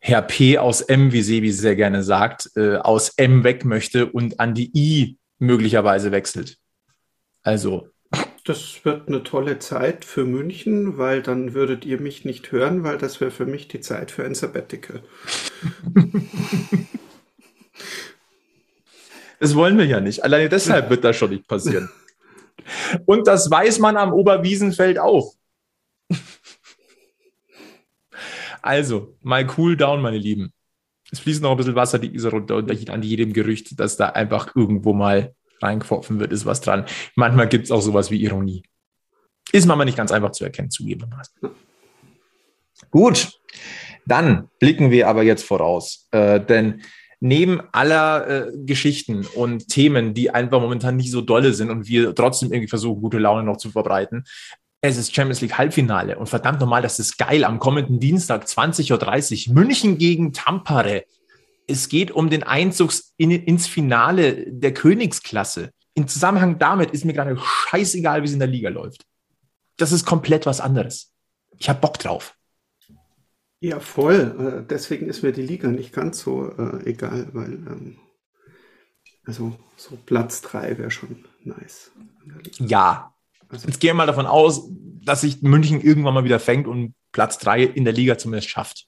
[0.00, 4.40] Herr P aus M, wie Sebi sehr gerne sagt, äh, aus M weg möchte und
[4.40, 6.56] an die I möglicherweise wechselt.
[7.42, 7.88] Also.
[8.44, 12.96] Das wird eine tolle Zeit für München, weil dann würdet ihr mich nicht hören, weil
[12.96, 15.02] das wäre für mich die Zeit für ein Sabbatical.
[19.38, 20.24] das wollen wir ja nicht.
[20.24, 21.90] Alleine deshalb wird das schon nicht passieren.
[23.04, 25.34] Und das weiß man am Oberwiesenfeld auch.
[28.62, 30.52] Also, mal cool down, meine Lieben.
[31.10, 34.10] Es fließt noch ein bisschen Wasser die Isar runter und an jedem Gerücht, dass da
[34.10, 36.86] einfach irgendwo mal reingepfoffen wird, ist was dran.
[37.14, 38.62] Manchmal gibt es auch sowas wie Ironie.
[39.52, 41.34] Ist manchmal nicht ganz einfach zu erkennen, zugegebenermaßen.
[42.90, 43.32] Gut,
[44.06, 46.08] dann blicken wir aber jetzt voraus.
[46.12, 46.82] Äh, denn
[47.20, 52.14] neben aller äh, Geschichten und Themen, die einfach momentan nicht so dolle sind und wir
[52.14, 54.24] trotzdem irgendwie versuchen, gute Laune noch zu verbreiten,
[54.82, 57.44] es ist Champions League Halbfinale und verdammt nochmal, das ist geil.
[57.44, 61.04] Am kommenden Dienstag 20.30 Uhr München gegen Tampere.
[61.66, 65.70] Es geht um den Einzug in, ins Finale der Königsklasse.
[65.94, 69.04] Im Zusammenhang damit ist mir gerade scheißegal, wie es in der Liga läuft.
[69.76, 71.12] Das ist komplett was anderes.
[71.58, 72.34] Ich habe Bock drauf.
[73.60, 74.62] Ja, voll.
[74.62, 77.98] Äh, deswegen ist mir die Liga nicht ganz so äh, egal, weil ähm,
[79.26, 81.90] also so Platz 3 wäre schon nice.
[82.58, 83.14] Ja,
[83.52, 84.68] Jetzt gehen wir mal davon aus,
[85.04, 88.86] dass sich München irgendwann mal wieder fängt und Platz 3 in der Liga zumindest schafft.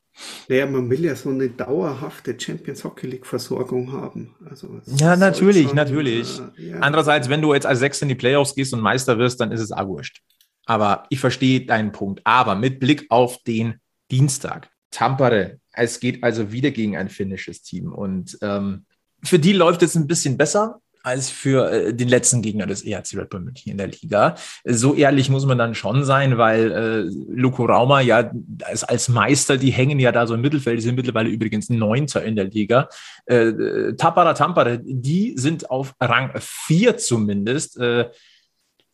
[0.48, 4.34] Naja, man will ja so eine dauerhafte Champions Hockey League Versorgung haben.
[4.48, 6.40] Also ja, natürlich, schon, natürlich.
[6.58, 6.78] Äh, ja.
[6.80, 9.60] Andererseits, wenn du jetzt als Sechster in die Playoffs gehst und Meister wirst, dann ist
[9.60, 10.20] es auch wurscht.
[10.66, 12.20] Aber ich verstehe deinen Punkt.
[12.24, 17.92] Aber mit Blick auf den Dienstag, Tampere, es geht also wieder gegen ein finnisches Team.
[17.92, 18.84] Und ähm,
[19.24, 23.16] für die läuft es ein bisschen besser als für äh, den letzten Gegner des EHC
[23.16, 24.36] Red Bull München in der Liga.
[24.64, 27.00] So ehrlich muss man dann schon sein, weil äh,
[27.34, 28.30] Luko Rauma ja
[28.64, 32.22] als, als Meister, die hängen ja da so im Mittelfeld, die sind mittlerweile übrigens Neunter
[32.22, 32.88] in der Liga.
[33.26, 38.10] Äh, Tapara Tampere, die sind auf Rang 4 zumindest, äh,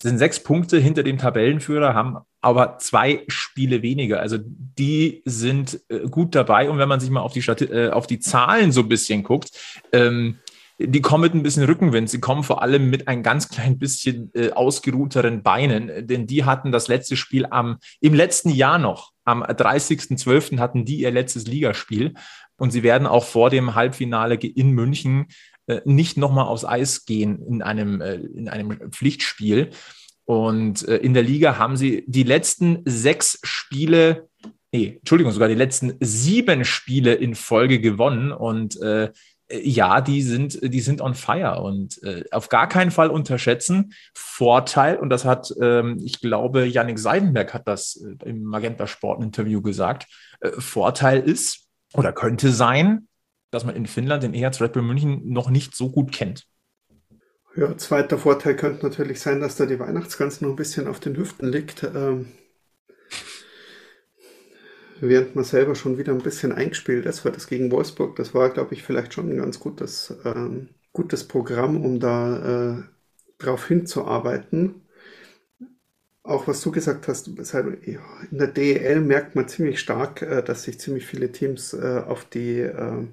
[0.02, 4.20] sind sechs Punkte hinter dem Tabellenführer, haben aber zwei Spiele weniger.
[4.20, 6.70] Also die sind äh, gut dabei.
[6.70, 9.24] Und wenn man sich mal auf die, Stati äh, auf die Zahlen so ein bisschen
[9.24, 9.50] guckt,
[9.92, 10.38] ähm,
[10.78, 12.08] die kommen mit ein bisschen Rückenwind.
[12.08, 16.70] Sie kommen vor allem mit ein ganz klein bisschen äh, ausgeruhteren Beinen, denn die hatten
[16.70, 20.58] das letzte Spiel am, im letzten Jahr noch, am 30.12.
[20.58, 22.14] hatten die ihr letztes Ligaspiel.
[22.56, 25.26] Und sie werden auch vor dem Halbfinale in München
[25.66, 29.70] äh, nicht nochmal aufs Eis gehen in einem, äh, in einem Pflichtspiel.
[30.24, 34.28] Und äh, in der Liga haben sie die letzten sechs Spiele,
[34.72, 38.32] nee, Entschuldigung, sogar die letzten sieben Spiele in Folge gewonnen.
[38.32, 39.10] Und äh,
[39.50, 43.94] ja, die sind, die sind on fire und äh, auf gar keinen Fall unterschätzen.
[44.14, 49.22] Vorteil, und das hat, ähm, ich glaube, Yannick Seidenberg hat das äh, im Magenta Sport
[49.22, 50.06] Interview gesagt.
[50.40, 53.08] Äh, Vorteil ist oder könnte sein,
[53.50, 56.46] dass man in Finnland den EHC Red Bull München noch nicht so gut kennt.
[57.56, 61.16] Ja, zweiter Vorteil könnte natürlich sein, dass da die Weihnachtsgans noch ein bisschen auf den
[61.16, 61.82] Hüften liegt.
[61.82, 62.26] Ähm,
[65.00, 68.50] während man selber schon wieder ein bisschen eingespielt ist, weil das gegen Wolfsburg, das war,
[68.50, 72.82] glaube ich, vielleicht schon ein ganz gutes, ähm, gutes Programm, um da äh,
[73.38, 74.82] drauf hinzuarbeiten.
[76.22, 77.82] Auch was du gesagt hast, halt,
[78.30, 82.24] in der DEL merkt man ziemlich stark, äh, dass sich ziemlich viele Teams äh, auf
[82.26, 83.06] die äh,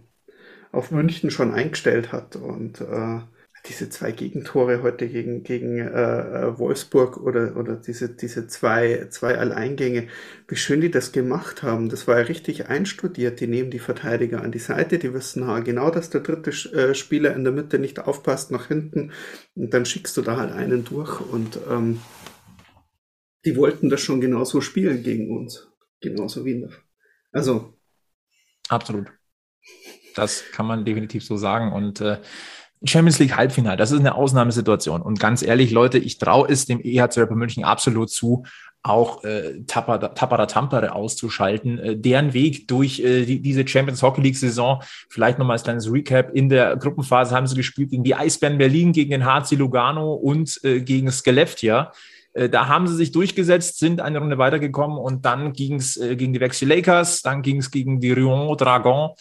[0.71, 3.21] auf München schon eingestellt hat und äh,
[3.67, 9.37] diese zwei Gegentore heute gegen, gegen äh, äh, Wolfsburg oder, oder diese, diese zwei, zwei
[9.37, 10.07] Alleingänge,
[10.47, 11.89] wie schön die das gemacht haben.
[11.89, 13.39] Das war ja richtig einstudiert.
[13.39, 16.93] Die nehmen die Verteidiger an die Seite, die wissen ha, genau, dass der dritte äh,
[16.93, 19.11] Spieler in der Mitte nicht aufpasst nach hinten
[19.55, 21.99] und dann schickst du da halt einen durch und ähm,
[23.45, 25.67] die wollten das schon genauso spielen gegen uns.
[26.01, 26.71] Genauso wie in der.
[27.31, 27.73] Also.
[28.69, 29.11] Absolut.
[30.15, 31.71] Das kann man definitiv so sagen.
[31.71, 32.17] Und äh,
[32.83, 35.01] Champions League Halbfinale, das ist eine Ausnahmesituation.
[35.01, 38.43] Und ganz ehrlich, Leute, ich traue es dem EHC Rapper München absolut zu,
[38.83, 41.79] auch äh, Tapara Tampere auszuschalten.
[41.79, 45.91] Äh, deren Weg durch äh, die, diese Champions Hockey League Saison, vielleicht nochmal als kleines
[45.91, 50.13] Recap, in der Gruppenphase haben sie gespielt gegen die Eisbären Berlin, gegen den HC Lugano
[50.13, 51.87] und äh, gegen Skellefteå.
[52.33, 56.15] Äh, da haben sie sich durchgesetzt, sind eine Runde weitergekommen und dann ging es äh,
[56.15, 59.11] gegen die Vexi Lakers, dann ging es gegen die Rion Dragon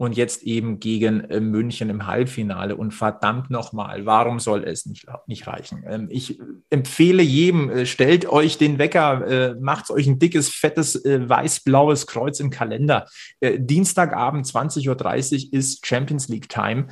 [0.00, 2.74] und jetzt eben gegen äh, München im Halbfinale.
[2.74, 5.84] Und verdammt nochmal, warum soll es nicht, nicht reichen?
[5.86, 6.40] Ähm, ich
[6.70, 12.40] empfehle jedem, äh, stellt euch den Wecker, äh, macht euch ein dickes, fettes, weiß-blaues Kreuz
[12.40, 13.06] im Kalender.
[13.42, 16.86] Dienstagabend 20.30 Uhr ist Champions League Time.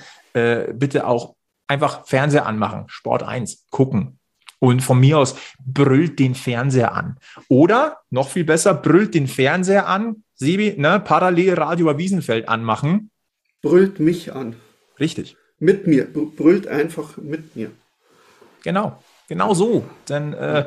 [0.75, 1.35] bitte auch
[1.67, 4.19] einfach Fernseher anmachen, Sport 1, gucken.
[4.59, 7.17] Und von mir aus brüllt den Fernseher an.
[7.49, 13.11] Oder noch viel besser, brüllt den Fernseher an, Sebi, ne, parallel Radio Wiesenfeld anmachen.
[13.61, 14.55] Brüllt mich an.
[15.01, 15.37] Richtig.
[15.59, 16.07] Mit mir.
[16.07, 17.73] Brüllt einfach mit mir.
[18.63, 19.03] Genau.
[19.29, 19.85] Genau so.
[20.09, 20.67] Denn äh,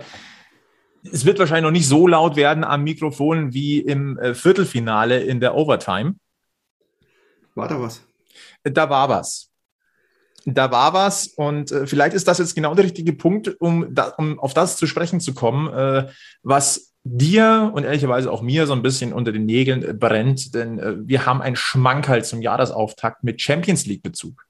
[1.09, 5.39] es wird wahrscheinlich noch nicht so laut werden am Mikrofon wie im äh, Viertelfinale in
[5.39, 6.15] der Overtime.
[7.55, 8.01] War da was?
[8.63, 9.49] Da war was.
[10.45, 14.09] Da war was und äh, vielleicht ist das jetzt genau der richtige Punkt, um, da,
[14.17, 16.07] um auf das zu sprechen zu kommen, äh,
[16.41, 20.79] was dir und ehrlicherweise auch mir so ein bisschen unter den Nägeln äh, brennt, denn
[20.79, 24.45] äh, wir haben einen Schmankerl zum Jahresauftakt mit Champions League-Bezug.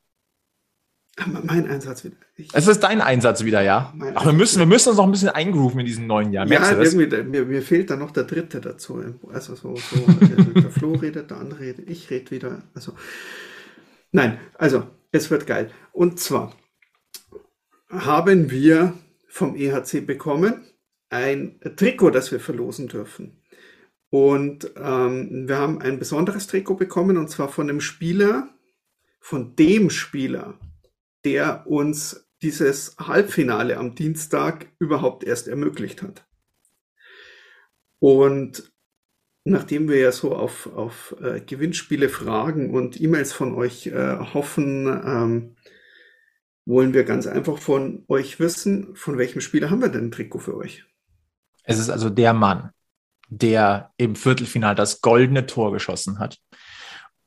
[1.25, 2.15] Mein Einsatz wieder.
[2.35, 3.93] Ich, es ist dein Einsatz wieder, ja.
[4.15, 6.47] Ach, wir müssen, wir müssen uns noch ein bisschen eingrooven in diesem neuen Jahr.
[6.47, 9.03] Merkst ja, irgendwie, mir, mir fehlt da noch der dritte dazu.
[9.31, 12.63] Also so, so der, der Flo redet, der andere redet, ich rede wieder.
[12.73, 12.93] Also
[14.11, 15.69] nein, also es wird geil.
[15.91, 16.55] Und zwar
[17.89, 18.93] haben wir
[19.27, 20.65] vom EHC bekommen
[21.11, 23.37] ein Trikot, das wir verlosen dürfen.
[24.09, 28.49] Und ähm, wir haben ein besonderes Trikot bekommen, und zwar von einem Spieler,
[29.19, 30.59] von dem Spieler,
[31.23, 36.25] der uns dieses Halbfinale am Dienstag überhaupt erst ermöglicht hat.
[37.99, 38.71] Und
[39.43, 44.87] nachdem wir ja so auf, auf äh, Gewinnspiele fragen und E-Mails von euch äh, hoffen,
[44.87, 45.55] ähm,
[46.65, 50.39] wollen wir ganz einfach von euch wissen, von welchem Spieler haben wir denn ein Trikot
[50.39, 50.85] für euch?
[51.63, 52.71] Es ist also der Mann,
[53.29, 56.37] der im Viertelfinal das goldene Tor geschossen hat.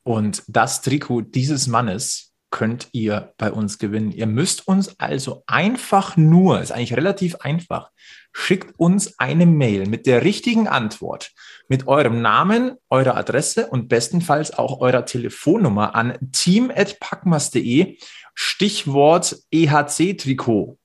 [0.03, 4.11] Und das Trikot dieses Mannes könnt ihr bei uns gewinnen.
[4.11, 7.89] Ihr müsst uns also einfach nur, ist eigentlich relativ einfach,
[8.31, 11.31] schickt uns eine Mail mit der richtigen Antwort,
[11.67, 17.97] mit eurem Namen, eurer Adresse und bestenfalls auch eurer Telefonnummer an team.packmas.de,
[18.35, 20.77] Stichwort EHC-Trikot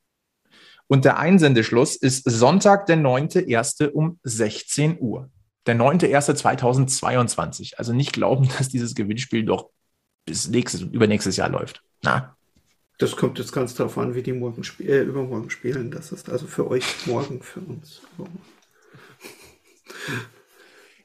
[0.91, 3.91] und der Einsendeschluss ist Sonntag, der 9.1.
[3.91, 5.30] um 16 Uhr.
[5.66, 7.76] Der 9.1.2022.
[7.76, 9.70] Also nicht glauben, dass dieses Gewinnspiel doch
[10.26, 11.84] bis nächstes, übernächstes Jahr läuft.
[12.03, 12.36] Na?
[12.99, 15.93] Das kommt jetzt ganz darauf an, wie die morgen sp äh, übermorgen spielen.
[15.93, 18.03] Das ist also für euch morgen, für uns.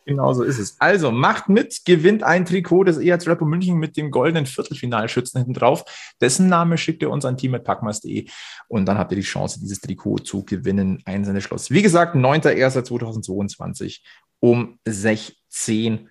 [0.05, 0.79] Genau so ist es.
[0.79, 5.55] Also macht mit, gewinnt ein Trikot des EHC Rapper München mit dem goldenen Viertelfinalschützen hinten
[5.55, 5.83] drauf.
[6.21, 8.27] Dessen Name schickt ihr uns an team.packmas.de
[8.67, 11.01] und dann habt ihr die Chance, dieses Trikot zu gewinnen.
[11.05, 11.71] Einsendeschloss.
[11.71, 14.01] Wie gesagt, 9.1.2022
[14.39, 16.09] um 16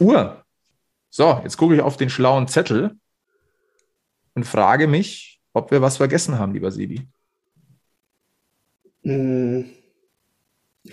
[0.00, 0.44] Uhr.
[1.08, 2.96] So, jetzt gucke ich auf den schlauen Zettel
[4.34, 7.08] und frage mich, ob wir was vergessen haben, lieber Sebi.
[9.04, 9.62] Mm,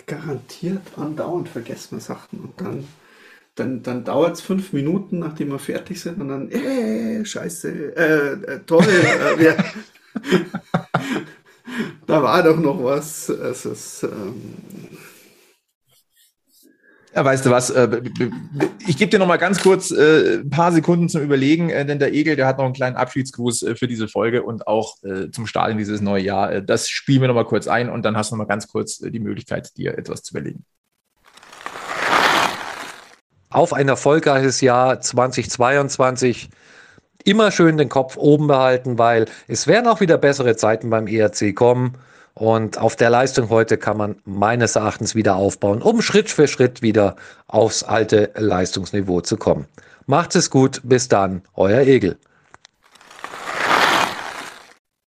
[0.05, 2.87] garantiert andauernd vergessen wir Sachen und dann,
[3.55, 8.53] dann, dann dauert es fünf Minuten, nachdem wir fertig sind und dann, äh, scheiße, äh,
[8.53, 9.57] äh toll, äh, wir,
[12.07, 13.29] da war doch noch was.
[13.29, 14.57] Es ist, ähm,
[17.15, 17.69] ja, weißt du was?
[17.69, 18.01] Äh,
[18.85, 21.97] ich gebe dir noch mal ganz kurz äh, ein paar Sekunden zum Überlegen, äh, denn
[21.97, 24.97] der Egel, der hat noch einen kleinen Abschiedsgruß für diese Folge und auch
[25.31, 26.61] zum Start in dieses neue Jahr.
[26.61, 28.97] Das spielen wir noch mal kurz ein und dann hast du noch mal ganz kurz
[28.97, 30.65] die Möglichkeit, dir etwas zu überlegen.
[33.49, 36.49] Auf ein erfolgreiches Jahr 2022
[37.23, 41.55] immer schön den Kopf oben behalten, weil es werden auch wieder bessere Zeiten beim ERC
[41.55, 41.97] kommen.
[42.37, 46.81] Und auf der Leistung heute kann man meines Erachtens wieder aufbauen, um Schritt für Schritt
[46.81, 47.15] wieder
[47.47, 49.67] aufs alte Leistungsniveau zu kommen.
[50.05, 52.17] Macht es gut, bis dann, euer Egel.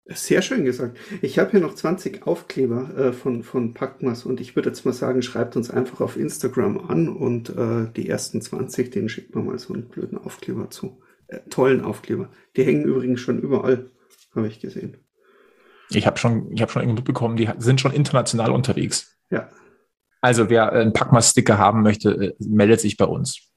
[0.05, 0.97] Sehr schön gesagt.
[1.21, 4.93] Ich habe hier noch 20 Aufkleber äh, von, von Packmas und ich würde jetzt mal
[4.93, 9.45] sagen, schreibt uns einfach auf Instagram an und äh, die ersten 20, denen schickt man
[9.45, 11.01] mal so einen blöden Aufkleber zu.
[11.27, 12.29] Äh, tollen Aufkleber.
[12.55, 13.91] Die hängen übrigens schon überall,
[14.33, 14.95] habe ich gesehen.
[15.89, 19.17] Ich habe schon, ich habe schon irgendwie mitbekommen, die sind schon international unterwegs.
[19.29, 19.49] Ja.
[20.21, 23.51] Also wer einen Packmas-Sticker haben möchte, äh, meldet sich bei uns.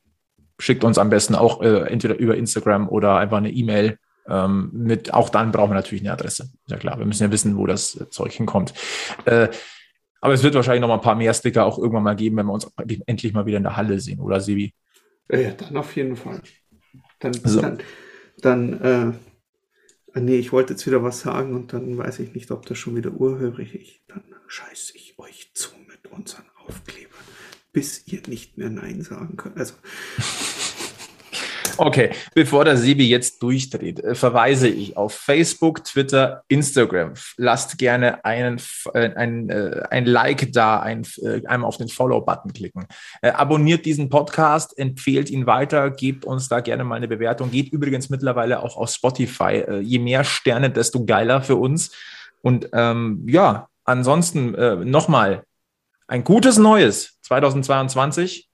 [0.58, 3.98] Schickt uns am besten auch äh, entweder über Instagram oder einfach eine E-Mail.
[4.28, 6.50] Ähm, mit, auch dann brauchen wir natürlich eine Adresse.
[6.66, 8.74] Ja klar, wir müssen ja wissen, wo das Zeug hinkommt.
[9.24, 9.48] Äh,
[10.20, 12.46] aber es wird wahrscheinlich noch mal ein paar mehr Sticker auch irgendwann mal geben, wenn
[12.46, 12.70] wir uns
[13.06, 14.74] endlich mal wieder in der Halle sehen, oder Sebi?
[15.30, 16.42] Ja, dann auf jeden Fall.
[17.20, 17.60] Dann, so.
[17.60, 17.78] dann,
[18.42, 19.12] dann äh,
[20.12, 22.78] Ah, nee, ich wollte jetzt wieder was sagen und dann weiß ich nicht, ob das
[22.78, 24.00] schon wieder urhörig ist.
[24.08, 27.20] Dann scheiße ich euch zu mit unseren Aufklebern,
[27.72, 29.56] bis ihr nicht mehr Nein sagen könnt.
[29.56, 29.74] Also.
[31.76, 37.14] Okay, bevor der Sebi jetzt durchdreht, äh, verweise ich auf Facebook, Twitter, Instagram.
[37.36, 38.60] Lasst gerne einen,
[38.94, 41.06] äh, ein, äh, ein Like da, ein,
[41.46, 42.86] einmal auf den Follow-Button klicken.
[43.22, 47.50] abonniert diesen Podcast, empfehlt ihn weiter, gebt uns da gerne mal eine Bewertung.
[47.50, 49.80] Geht übrigens mittlerweile auch auf Spotify.
[49.82, 51.92] je mehr Sterne, desto geiler für uns.
[52.42, 55.44] Und ähm, ja, ansonsten äh, nochmal
[56.06, 58.49] ein gutes Neues 2022.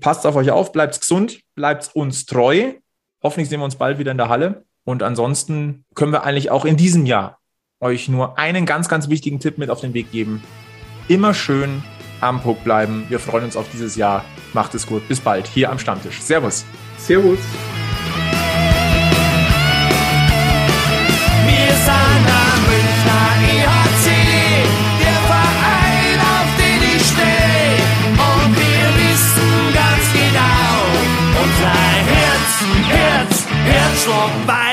[0.00, 2.74] Passt auf euch auf, bleibt gesund, bleibt uns treu.
[3.22, 4.64] Hoffentlich sehen wir uns bald wieder in der Halle.
[4.84, 7.38] Und ansonsten können wir eigentlich auch in diesem Jahr
[7.80, 10.42] euch nur einen ganz, ganz wichtigen Tipp mit auf den Weg geben.
[11.08, 11.82] Immer schön
[12.20, 13.04] am Puck bleiben.
[13.08, 14.24] Wir freuen uns auf dieses Jahr.
[14.52, 15.06] Macht es gut.
[15.08, 16.20] Bis bald hier am Stammtisch.
[16.20, 16.64] Servus.
[16.98, 17.38] Servus.
[34.06, 34.63] walk by.